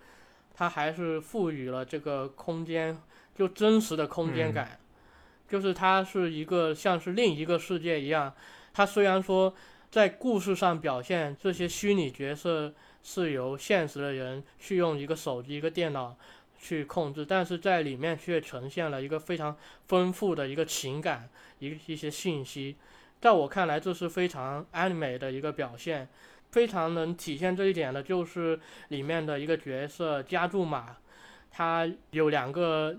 [0.54, 2.98] 它还是赋予了这个空间
[3.36, 4.80] 就真实的空间感，
[5.48, 8.34] 就是它是一个像是另一个世界一样。
[8.74, 9.54] 它虽然说
[9.92, 12.74] 在故事上表现这些虚拟角色
[13.04, 16.16] 是由现实的人去用一个手机、一个电脑。
[16.56, 19.54] 去控制，但是在里面却呈现了一个非常
[19.86, 21.28] 丰富的一个情感，
[21.64, 22.76] 一一些信息，
[23.22, 26.08] 在我看来，这是非常 anime 的一个表现，
[26.52, 28.60] 非常能体现这一点的，就是
[28.90, 30.98] 里面的一个角色加注马，
[31.50, 32.96] 他有两个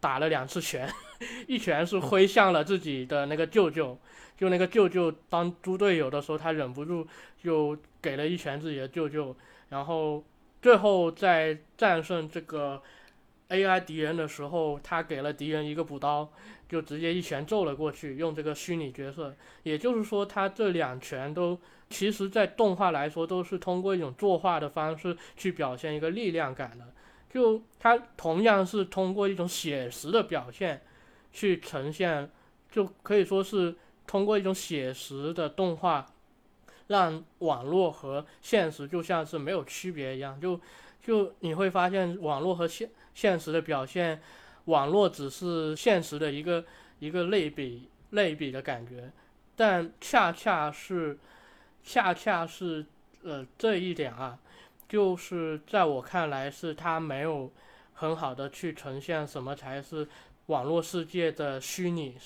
[0.00, 0.88] 打了两次拳，
[1.46, 3.96] 一拳是挥向了自己的那个舅舅，
[4.36, 7.06] 就那个舅舅当猪队友的时候，他忍不住
[7.42, 9.36] 就给了一拳自己的舅舅，
[9.68, 10.24] 然后
[10.60, 12.82] 最后在战胜这个。
[13.50, 16.30] AI 敌人的时候，他给了敌人一个补刀，
[16.68, 18.16] 就直接一拳揍了过去。
[18.16, 21.58] 用这个虚拟角色，也就是说，他这两拳都，
[21.88, 26.86] 其实在动画来说，都是通过一种作画的方式去表现一个力量感的。
[27.30, 30.82] 就他同样是通过一种写实的表现
[31.32, 32.30] 去呈现，
[32.70, 33.74] 就可以说是
[34.06, 36.06] 通过一种写实的动画，
[36.86, 40.40] 让网络和现实就像是没有区别一样。
[40.40, 40.58] 就
[41.02, 44.22] 就你会发现，网络和现现实的表现，
[44.68, 46.62] 网络只是现实的一个
[46.98, 49.10] 一个类比类比的感觉，
[49.56, 51.18] 但恰恰是，
[51.82, 52.84] 恰恰是
[53.22, 54.38] 呃这一点啊，
[54.86, 57.50] 就是在我看来是它没有
[57.94, 60.06] 很好的去呈现什么才是
[60.46, 62.16] 网络世界的虚拟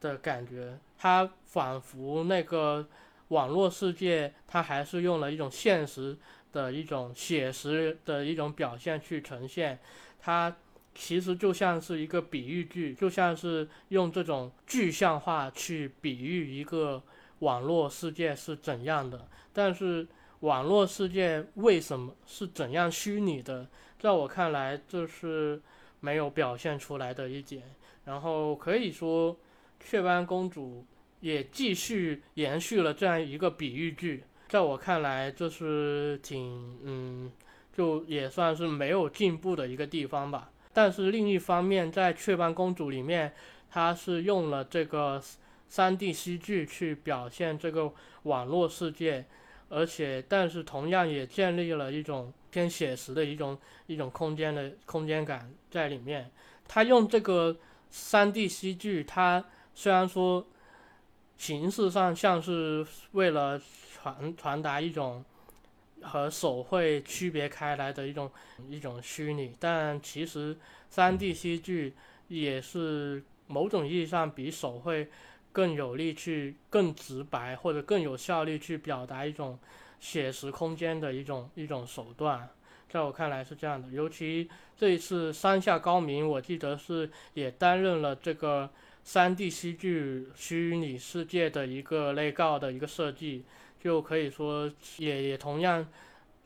[0.00, 2.86] 的感觉，它仿佛那个
[3.28, 6.16] 网络世界它还是用了一种现实
[6.52, 9.78] 的一种写实的一种表现去呈现。
[10.20, 10.54] 它
[11.00, 17.00] 其实就像是一个比喻句，就像是用这种具象化去比喻一个
[17.38, 19.28] 网络世界是怎样的。
[19.52, 20.04] 但是
[20.40, 23.68] 网络世界为什么是怎样虚拟的，
[24.00, 25.62] 在我看来这是
[26.00, 27.62] 没有表现出来的一点。
[28.04, 29.36] 然后可以说，
[29.78, 30.84] 雀斑公主
[31.20, 37.30] 也继续延续了这样一个比喻句，在我看来这是挺嗯。
[37.76, 40.50] 就也算是没有进步的一个地方吧。
[40.78, 43.34] 但是另一方面，在《雀斑公主》里面，
[43.68, 45.20] 它是用了这个
[45.68, 49.24] 三 D 戏剧去表现这个网络世界，
[49.70, 53.58] 而且但是同样也建立了一种偏写实的一种
[53.88, 56.30] 一种空间的空间感在里面。
[56.68, 57.56] 它用这个
[57.90, 60.46] 三 D 戏剧，它虽然说
[61.36, 63.60] 形式上像是为了
[63.92, 65.24] 传传达一种。
[66.02, 68.30] 和手绘区别开来的一种
[68.68, 70.56] 一种虚拟，但其实
[70.88, 71.94] 三 D 戏剧
[72.28, 75.08] 也是某种意义上比手绘
[75.52, 79.58] 更有力去更直白或者更有效率去表达一种
[79.98, 82.48] 写实空间的一种一种手段，
[82.88, 83.88] 在我看来是这样的。
[83.88, 88.70] 尤其这一次山下高明，我记得是也担任了这个
[89.02, 93.44] 三 D 戏剧虚拟世界的一个内告的一个设计。
[93.80, 95.86] 就可以说，也也同样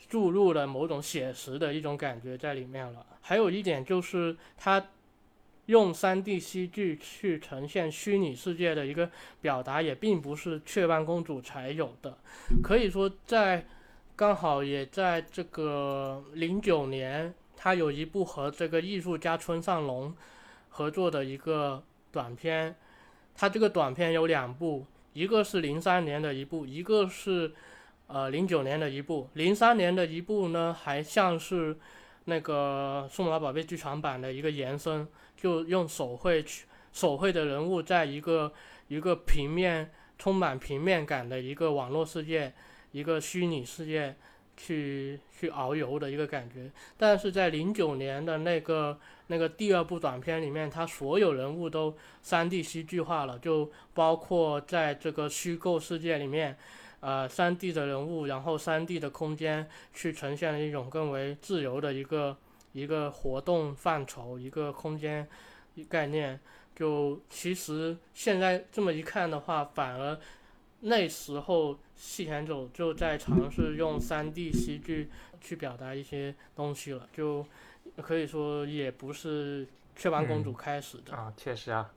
[0.08, 3.06] 注入了某种写实的一种感觉在里面了。
[3.20, 4.84] 还有一点就是，它
[5.66, 9.10] 用 3D 戏剧去呈现虚拟世界的一个
[9.40, 12.18] 表达，也并不是雀斑公主才有的。
[12.62, 13.64] 可以说，在
[14.14, 20.14] 刚好也在这个零九年，它有一部和这个艺术家村上隆
[20.68, 22.74] 合作的一个短片，
[23.34, 24.84] 它这个短片有两部。
[25.12, 27.52] 一个是零三年的一部，一个是，
[28.06, 29.28] 呃零九年的一部。
[29.34, 31.76] 零三年的一部呢，还像是
[32.24, 35.06] 那个《数码宝贝》剧场版的一个延伸，
[35.36, 38.52] 就用手绘去手绘的人物，在一个
[38.88, 42.52] 一个平面充满平面感的一个网络世界，
[42.92, 44.16] 一个虚拟世界。
[44.54, 49.00] 去去遨游的一个感觉，但是在零九年的那个
[49.32, 56.54] 那个第二部短片里面，它所有人物都三 D 戏剧化了，就包括在这个虚构世界里面，
[57.00, 62.36] 呃，三 D 的人物，然后三 D 的空间去呈现了一种更为自由的一个
[62.74, 65.26] 一个活动范畴，一个空间
[65.88, 66.38] 概念。
[66.76, 70.18] 就其实现在这么一看的话，反而。
[70.84, 75.08] 那时候，细田守就在尝试用 3D 戏剧
[75.40, 77.46] 去表达一些东西了，就
[78.00, 81.32] 可以说也不是雀斑公主开始的啊。
[81.36, 81.90] 确实啊，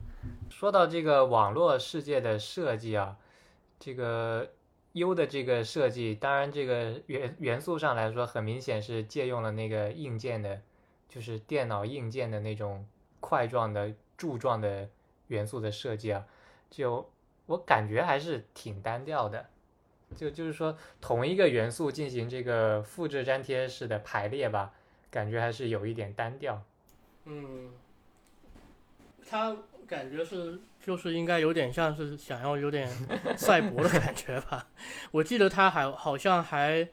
[0.49, 3.15] 说到这个网络世界的设计啊，
[3.79, 4.51] 这个
[4.93, 10.61] U 的这个设计，当然这个元元素上来说，很明显是借用了那个硬件的，
[11.07, 12.85] 就是电脑硬件的那种
[13.19, 14.89] 块状的柱状的
[15.27, 16.25] 元素的设计啊。
[16.69, 17.09] 就
[17.45, 19.45] 我感觉还是挺单调的。
[20.15, 24.73] 就就是说，同一个元素进行这个复制粘贴式的排列吧，
[25.15, 26.61] 感觉还是有一点单调。
[27.23, 27.71] 嗯，
[29.29, 29.55] 他
[29.87, 32.85] 感觉是就是应该有点像是想要有点
[33.37, 34.67] 赛博的感觉吧。
[35.11, 36.85] 我记得他还好像还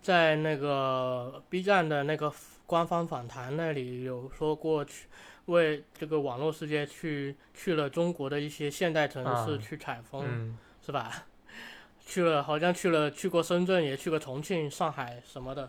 [0.00, 2.32] 在那个 B 站的那个
[2.64, 5.08] 官方访谈那里有说过去
[5.46, 10.56] 为这个网络世界去去了中国的一些现代城市啊去采风，嗯
[10.86, 11.26] 是吧？
[12.06, 15.68] 去了好像去了去过深圳，也去过重庆、上海什么的，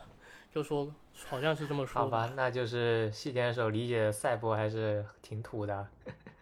[0.56, 0.90] 就说
[1.28, 5.86] 好像是这么说好吧，那就是细田守理解赛博还是挺土的，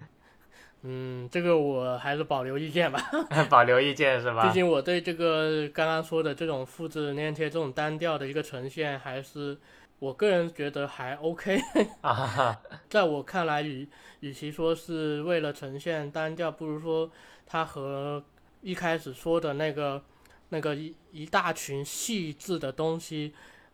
[0.84, 3.02] 嗯，这个我还是保留意见吧。
[3.50, 4.46] 保留意见是吧？
[4.46, 9.58] 毕竟我对这个刚刚说的这种复制粘贴这种单调的一个呈现，还是
[9.98, 11.60] 我个人觉得还 OK。
[12.02, 17.10] 啊，在我看来，与与其说是为了呈现单调，不如说
[17.48, 18.24] 它和
[18.62, 20.04] 一开始说的那个
[20.50, 23.34] 那个一一大群细致的东西，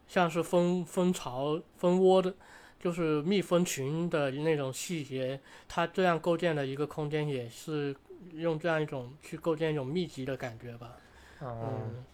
[0.09, 2.33] 像是蜂蜂巢、蜂窝的，
[2.79, 7.95] 就是蜜蜂群的那种细节，它这样构建的一个空间，也是
[8.33, 10.97] 用这样一种去构建一种密集的感觉吧。
[11.41, 12.05] 嗯，嗯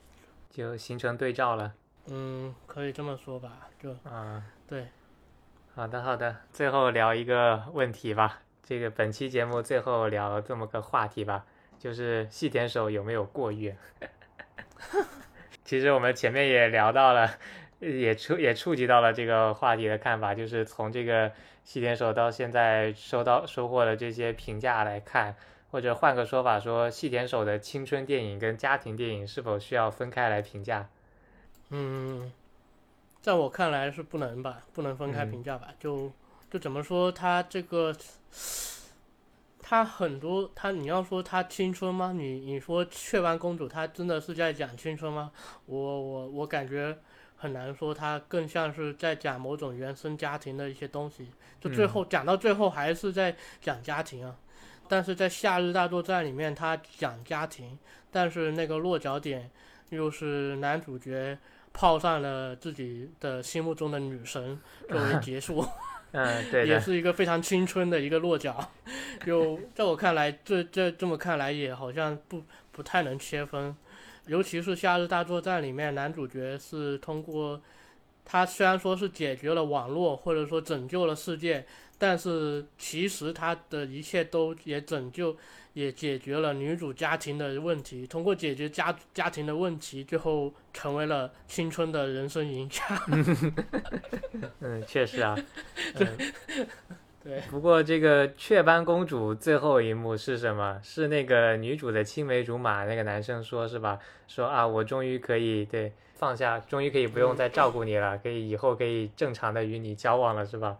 [0.51, 1.73] 就形成对照了
[2.07, 4.43] 嗯，可以这么说吧，就啊。
[4.67, 4.85] 对。
[5.73, 8.41] 好的，好的，最后聊一个问题吧。
[8.61, 11.45] 这个本期节目最后聊这么个话题吧，
[11.79, 13.73] 就是细田守有没有过誉？
[15.65, 17.29] 其实我们前面也聊到了，
[17.79, 21.31] 也触也触及到了这个话题的看法，就是从这个
[21.63, 25.35] 细田守到现在收到收获的这些评价来看，
[25.71, 30.87] 或者换个说法说，细田守的青春电影跟家庭电影是否需要分开来评价？
[31.69, 32.31] 嗯，
[33.21, 35.69] 在我看来是不能吧，不能分开嗯评价吧。
[35.79, 36.11] 就
[36.49, 37.93] 就怎么说，他这个，
[39.59, 42.13] 他很多，他你要说他青春吗？
[42.15, 45.31] 你你说《雀斑公主》，她真的是在讲青春吗？
[45.65, 46.95] 我我我感觉
[47.35, 51.27] 很难说，他更像是在讲某种原生家庭的一些东西。
[51.59, 54.35] 就最嗯后、讲到最后还是在讲家庭啊。
[54.87, 57.77] 但是在《夏日大作战》里面，他讲家庭，
[58.11, 59.49] 但是那个落脚点
[59.89, 61.37] 又是男主角
[61.73, 65.65] 泡上了自己的心目中的女神 作为结束，
[66.11, 68.71] 嗯， 对也，是一个非常青春的一个落脚。
[69.25, 73.75] 就在我看来，这这这么看来也好像不不太能切分，
[74.27, 77.61] 尤其是《夏日大作战》里面，男主角是通过
[78.23, 81.65] 他虽然说是解决了网络或者说拯救了世界，
[81.97, 85.37] 但是其实他的一切都也拯救。
[85.75, 92.81] 也解决了女主家庭的问题，通过解决家家庭的问题，最后成为了青春的人生赢家。
[94.61, 95.37] 嗯，确实啊，
[95.95, 96.07] 嗯。
[97.25, 100.79] 对，不过这个雀斑公主最后一幕是什么？
[100.83, 103.97] 是那个女主的青梅竹马那个男生说，是吧？
[104.27, 110.77] 说啊，我终于可以对放下，终于可以不用再照顾你了，可以以后可以正常的与你交往了，是吧？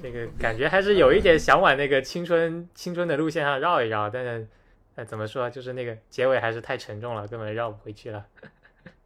[0.00, 4.46] 这个感觉还是有一点想往那个青春青春的路线上绕一绕，但是，
[4.94, 8.24] 呃，怎么说，就是那个结尾还是太沉重了，根本绕不回去了。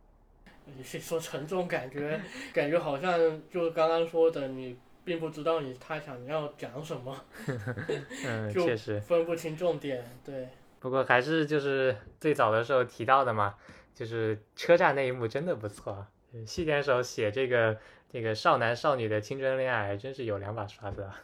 [0.76, 2.20] 你是说沉重，感觉
[2.52, 3.18] 感觉好像
[3.50, 4.76] 就是刚刚说的，你
[5.08, 7.24] 并不知道你他想要讲什么，
[8.26, 9.00] 嗯， 确实。
[9.00, 10.04] 分不清重点。
[10.22, 10.46] 对，
[10.80, 13.54] 不过还是就是最早的时候提到的嘛，
[13.94, 16.06] 就是车站那一幕真的不错
[16.46, 17.78] 细田守写这个
[18.12, 21.20] 这个少男少女的青春恋爱，真是有两把刷子啊。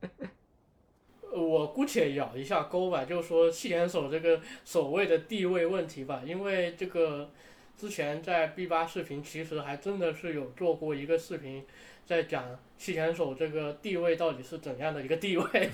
[0.00, 0.08] 呃
[1.38, 7.30] 我姑且咬一下钩吧，就是说细田守这个所谓的地位问题吧，因为这个
[7.76, 11.64] 之前在 B 八视频其实还真的是有做过一个视频，
[12.06, 12.44] 在讲
[12.78, 15.70] 七选手这个地位到底是怎样的一个地位。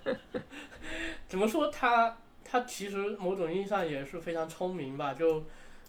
[1.26, 5.44] 怎么说他他其实某种意义上也是非常聪明吧，就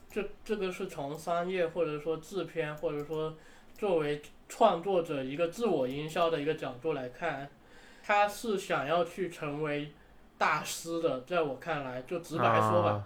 [0.10, 3.36] 这这个是从商业或者说制片或者说
[3.78, 7.50] 作为创作者一个自我营销的一个角度来看，
[8.02, 9.92] 他是想要去成为
[10.38, 13.06] 大师的，在我看来，就直白说吧，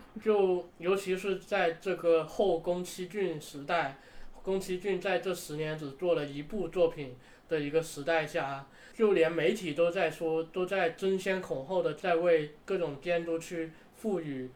[0.22, 3.98] 就尤其是在这个后宫崎骏时代，
[4.42, 7.16] 宫崎骏在这十年只做了一部作品
[7.48, 14.50] 的一个时代下，就连媒体都在说，都在争先恐后的在为各种监督去赋予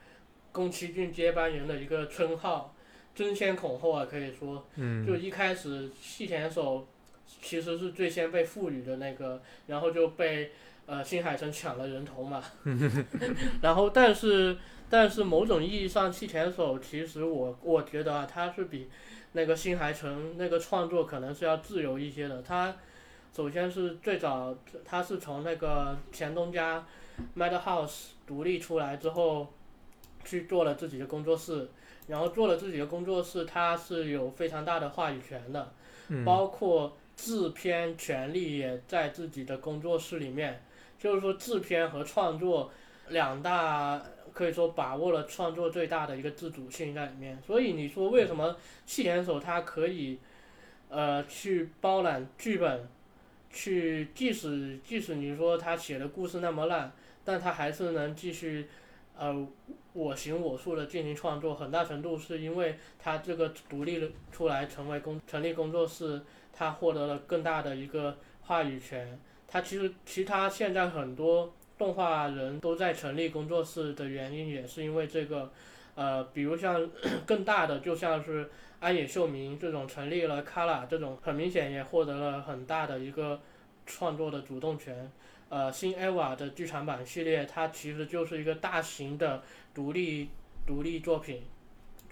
[0.53, 2.75] 宫崎骏接班人的一个称号，
[3.15, 4.67] 争先恐后啊，可以说。
[4.77, 6.87] 嗯，就一开始细田守
[7.43, 10.51] 其实是最先被赋予的那个，然后就被
[10.87, 12.43] 呃新海诚抢了人头嘛。
[13.63, 14.57] 然后但是
[14.91, 18.89] 但是某种意义上，弃田守其实我我觉得啊，他是比
[19.33, 22.43] 那个新海诚那个创作可能是要自由一些的。
[22.43, 22.75] 他
[23.35, 26.87] 首先是最早他是从那个前东家
[27.37, 29.53] Madhouse 独立出来之后，
[30.25, 31.69] 去做了自己的工作室，
[32.07, 35.73] 然后做了自己的工作室，他是有非常大的话语权的，
[36.09, 40.63] 嗯包括制片权利也在自己的工作室里面，
[40.99, 42.71] 就是说制片和创作
[43.09, 44.03] 两大
[44.39, 47.37] 可以说把握了创作最大的一个自主性在里面。
[47.45, 48.57] 所以你说为什么
[48.87, 50.21] 细田守他可以
[50.89, 52.87] 呃去包揽剧本，
[53.51, 56.93] 去即使即使你说他写的故事那么烂，
[57.25, 58.69] 但他还是能继续
[59.17, 59.49] 呃
[59.93, 66.23] 我行我素的进行创作，很大程度是因为他这个独立了出来成为工成立工作室。
[66.51, 69.17] 他获得了更大的一个话语权。
[69.47, 75.51] 他其实其他现在很多动画人都在成立工作室的原因，也是因为这个。
[75.95, 76.89] 呃，比如像
[77.27, 78.49] 更大的，就像是
[78.81, 83.41] 安野秀明这种成立了 Kala 这种，很明显也获得了很大的一个
[83.87, 85.11] 创作的主动权。
[85.49, 89.43] 呃，新 EVA 的剧场版系列，它其实就是一个大型的
[89.75, 90.29] 独立
[90.67, 91.43] 独立作品，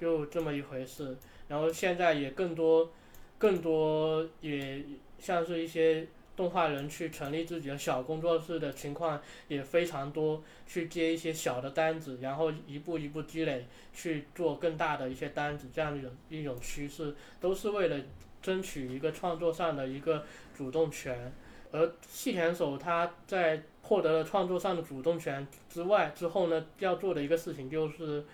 [0.01, 1.17] 就这么一回事。
[1.49, 2.91] 然后现在也更多。
[3.39, 4.83] 更多也
[5.19, 6.07] 像是一些
[6.37, 17.99] 动画人去成立自己的小工作室的情况也非常多，去接一些小的单子，然后一步一步积累，去做更大的一些单子，这样一种一种趋势，都是为了
[18.43, 21.33] 争取一个创作上的一个主动权。
[21.73, 28.25] 而细田守他在获得了创作上的主动权之外之后呢，要做的一个事情就是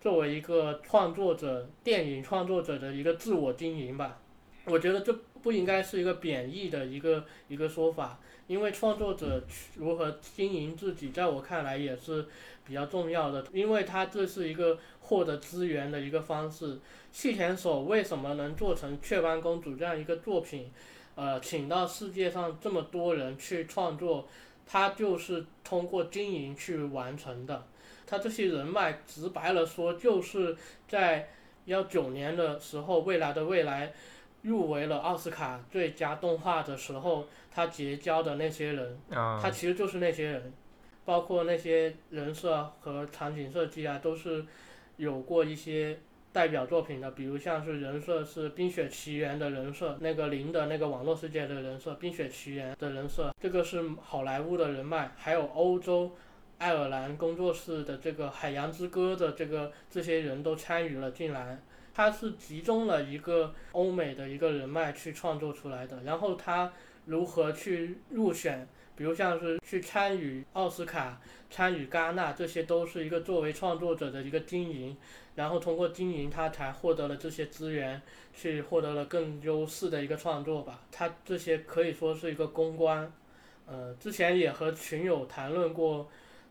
[0.00, 4.18] 作为一个创作者，电影创作者的一个自我经营吧。
[4.64, 9.42] 我觉得这不应该是一个贬义的一个一个说法，因为创作者
[9.76, 12.26] 如何经营自己，在我看来也是
[12.64, 16.78] 比较重要的，因为他这是一个获得资源的一个方式。
[17.10, 20.70] 细田守为什么能做成《雀斑公主》这样一个作品，
[21.14, 24.28] 呃，请到世界上这么多人去创作，
[24.64, 27.66] 他就是通过经营去完成的。
[28.06, 30.56] 他这些人脉，直白了说，就是
[30.88, 31.28] 在
[31.66, 33.92] 幺九年的时候，未来的未来。
[34.42, 40.52] 入围了奥斯卡最佳动画的时候，他结交的那些人，他其实就是那些人，
[41.04, 44.44] 包括那些人设和场景设计啊，都是
[44.96, 45.98] 有过一些
[46.32, 47.12] 代表作品的。
[47.12, 56.10] 比如像是人设是《冰雪奇缘》的人设，那个零的那个网络世界的人设，《冰雪奇缘》的人设，这个是好莱坞的人脉，还有欧洲
[56.58, 61.60] 爱尔兰工作室的这个《海洋之歌》的这个这些人都参与了进来。
[61.94, 66.72] 他是集中了一个欧美的一个人脉去创作出来的，然后他
[67.04, 68.66] 如何去入选，
[68.96, 71.20] 比如像是去参与奥斯卡、
[71.50, 74.96] 参与戛纳，这些都是一个作为创作者的一个经营，
[75.34, 78.00] 然后通过经营他才获得了这些资源，
[78.32, 80.80] 去获得了更优势的一个创作吧。
[80.90, 83.12] 他这些可以说是一个公关，
[83.66, 86.08] 呃，之前也和群友谈论过，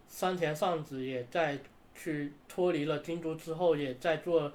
[0.07, 1.57] 山田尚子也在
[1.95, 4.51] 去脱离了京都之后，也在做。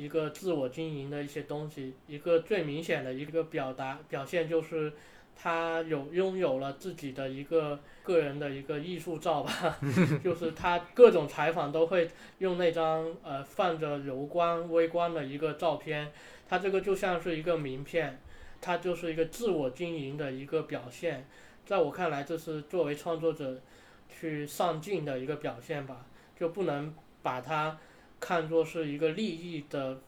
[0.00, 4.90] 一个自我经营的一些东西，一个最明显的一个表达表现就是，
[5.36, 9.78] 他有拥有了自己的一个个人的一个艺术照吧，
[10.24, 16.10] 就是他各种采访都会用那张呃泛着柔光微光的一个照片，
[16.48, 18.18] 他这个就像是一个名片，
[18.62, 21.26] 他就是一个自我经营的一个表现，
[21.66, 23.60] 在我看来这是作为创作者
[24.08, 26.06] 去上进的一个表现吧，
[26.38, 27.78] 就不能把它。
[28.20, 29.98] 看作是一个利益的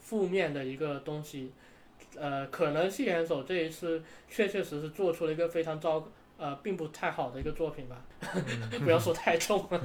[0.00, 1.52] 负面的一个东西，
[2.18, 8.02] 呃，可能细田守这一次确确实实做出了一个非常糟，呃，并不太好的一个作品吧，
[8.84, 9.80] 不要说太重了，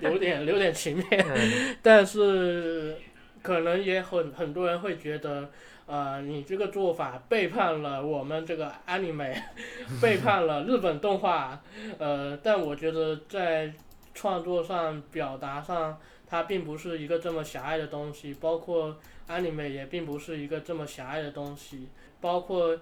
[0.00, 1.24] 有点有点情面，
[1.80, 2.96] 但是
[3.42, 5.48] 可能也很很多人会觉得，
[5.86, 9.40] 呃，你这个做法背叛了我们这个 anime，
[10.02, 11.62] 背叛了日本动画，
[11.98, 13.72] 呃，但我觉得在
[14.14, 15.96] 创作上表达上。
[16.30, 18.96] 它并不是一个这么狭隘的东西，包括
[19.28, 21.88] anime 也并不是一个这么狭隘的东西，
[22.20, 22.78] 包括，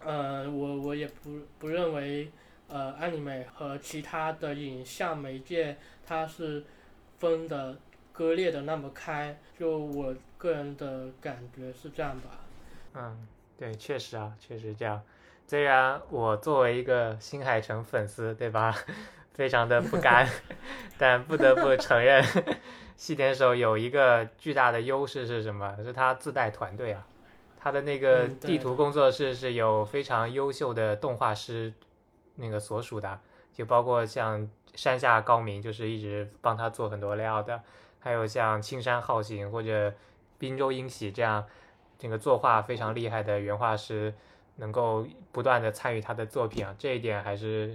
[0.00, 2.28] 呃，我我也不不认为，
[2.66, 6.64] 呃，anime 和其他的影像媒介它是
[7.18, 7.76] 分的
[8.12, 12.40] 割裂的那么开，就我个人的感觉是这样吧。
[12.94, 15.00] 嗯，对，确实啊，确实这样。
[15.46, 18.74] 虽然我作为一个新海诚粉丝，对吧？
[19.32, 20.28] 非常的不甘，
[20.98, 22.22] 但不得不承认，
[22.96, 25.76] 西田守有一个巨大的优势是什么？
[25.82, 27.06] 是他自带团队啊，
[27.58, 31.72] 他的那个地图工作室是有非常优秀的动画师
[32.36, 33.18] 那个所属的，
[33.52, 37.62] 就包括像山下高明，就是一直帮他做很多料的，
[37.98, 39.92] 还有像青山浩行或者
[40.38, 41.44] 滨州英喜这样
[41.98, 44.14] 这个作画非常厉害的原画师。
[44.56, 47.74] 能够不断的参与他的作品啊，这一点还是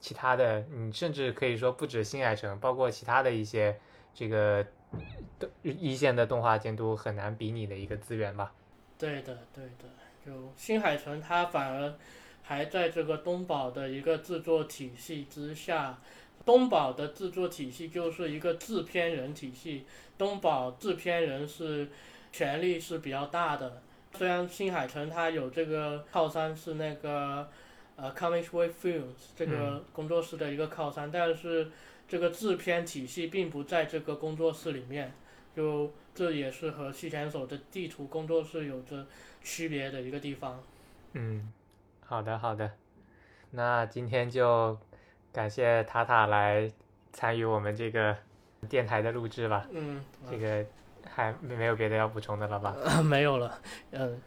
[0.00, 3.78] 其他的，你甚至可以说不止新海诚，包括其他的一些
[4.14, 4.64] 这个
[5.62, 8.52] 一线的动画监督很难比拟的一个资源吧。
[8.98, 9.84] 对的，对的，
[10.24, 11.94] 就新海诚他反而
[12.42, 15.98] 还在这个东宝的一个制作体系之下。
[16.44, 19.84] 东宝的制作体系就是一个制片人体系，
[20.16, 21.88] 东宝制片人是
[22.30, 23.82] 权力是比较大的。
[24.14, 27.48] 虽然新海诚他有这个靠山是那个
[27.96, 31.70] 呃 Coming Way Films 这个工作室的一个靠山，但是
[32.06, 35.12] 这个制片体系并不在这个工作室里面，
[35.54, 39.06] 就这也是和西田守的地图工作室有着
[39.42, 40.62] 区别的一个地方。
[41.12, 41.52] 嗯，
[42.04, 42.70] 好的好的，
[43.50, 44.78] 那今天就。
[45.32, 46.72] 感谢塔塔来
[47.12, 48.16] 参与我们这个
[48.70, 49.66] 电台的录制吧。
[49.70, 50.64] 嗯，这个
[51.06, 52.74] 还没有别的要补充的了吧？
[53.04, 53.60] 没有了。
[53.90, 54.18] 嗯，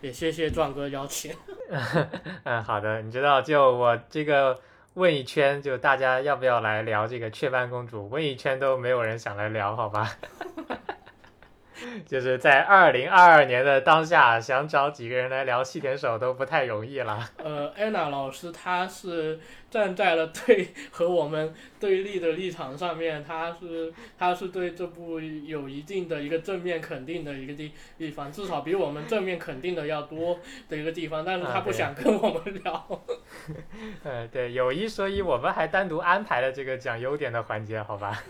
[0.00, 1.32] 也谢谢壮哥邀请。
[2.44, 3.02] 嗯，好的。
[3.02, 4.60] 你知道，就我这个
[4.94, 8.08] 问一圈，就大家要不要来聊这个雀斑公主？
[8.08, 10.10] 问一圈都没有人想来聊，好吧？
[12.06, 17.28] 就是在二零二二年的当下，想找几个人来聊细田守都不太容易了。
[17.36, 19.38] 呃，安娜老师她是。
[19.74, 30.38] 站在了对 和我们对立的立场上面，他是他是对这部有一定的一个正面肯定的一个地地方，至少比我们正面肯定的要多
[30.68, 33.02] 的一个地方，但是他不想跟我们聊。
[34.04, 38.22] 呃，对，有一说一，我们还单独安排了这个讲优点的环节，好吧？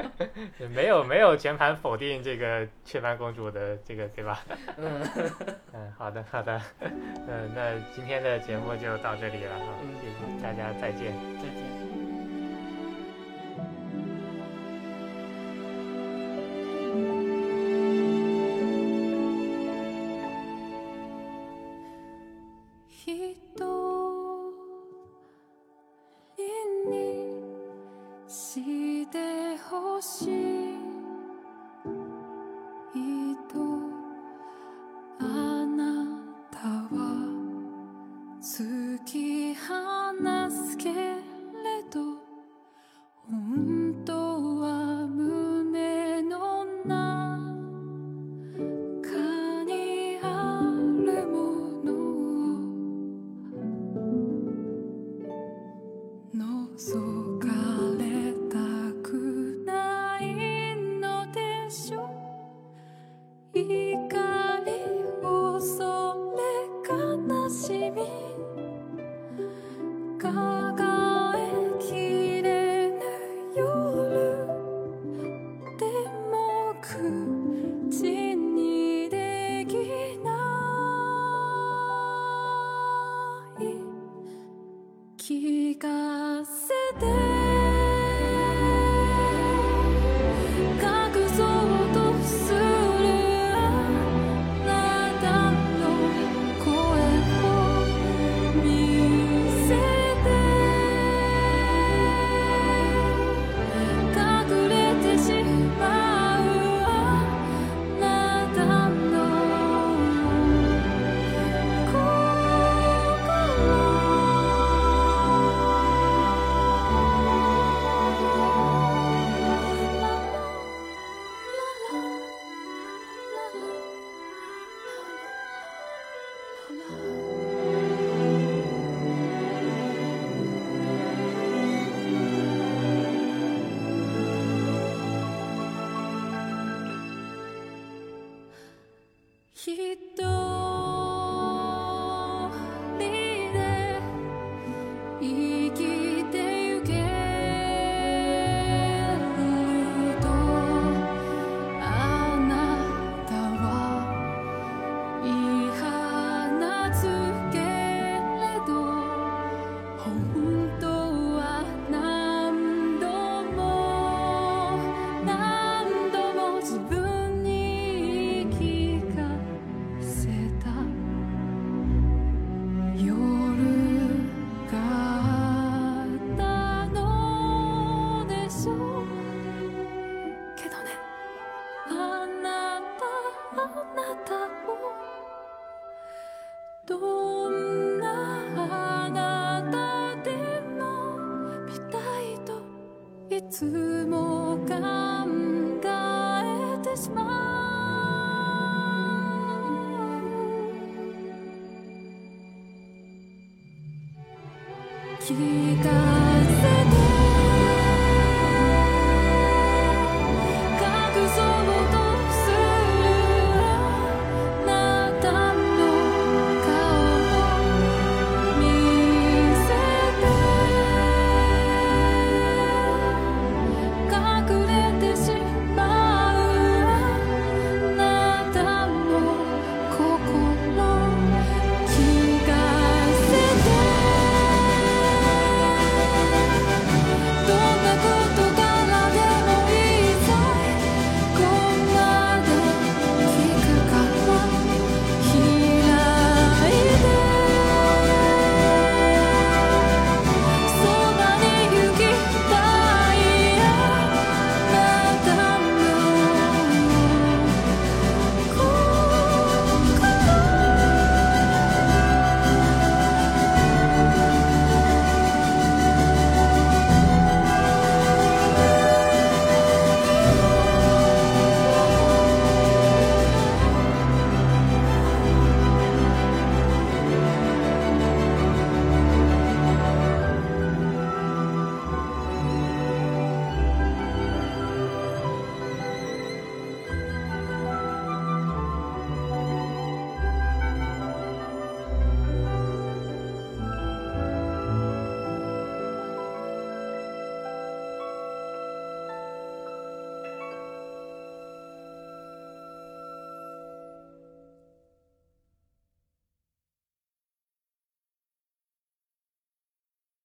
[0.74, 4.42] 没有没有全盘否定这个雀斑公主的这个，对吧？
[4.78, 5.02] 嗯
[5.74, 9.54] 嗯，好的好的，嗯，那今天的节目就到这里了，
[10.00, 10.77] 谢谢大家。
[10.80, 11.97] 再见，再见。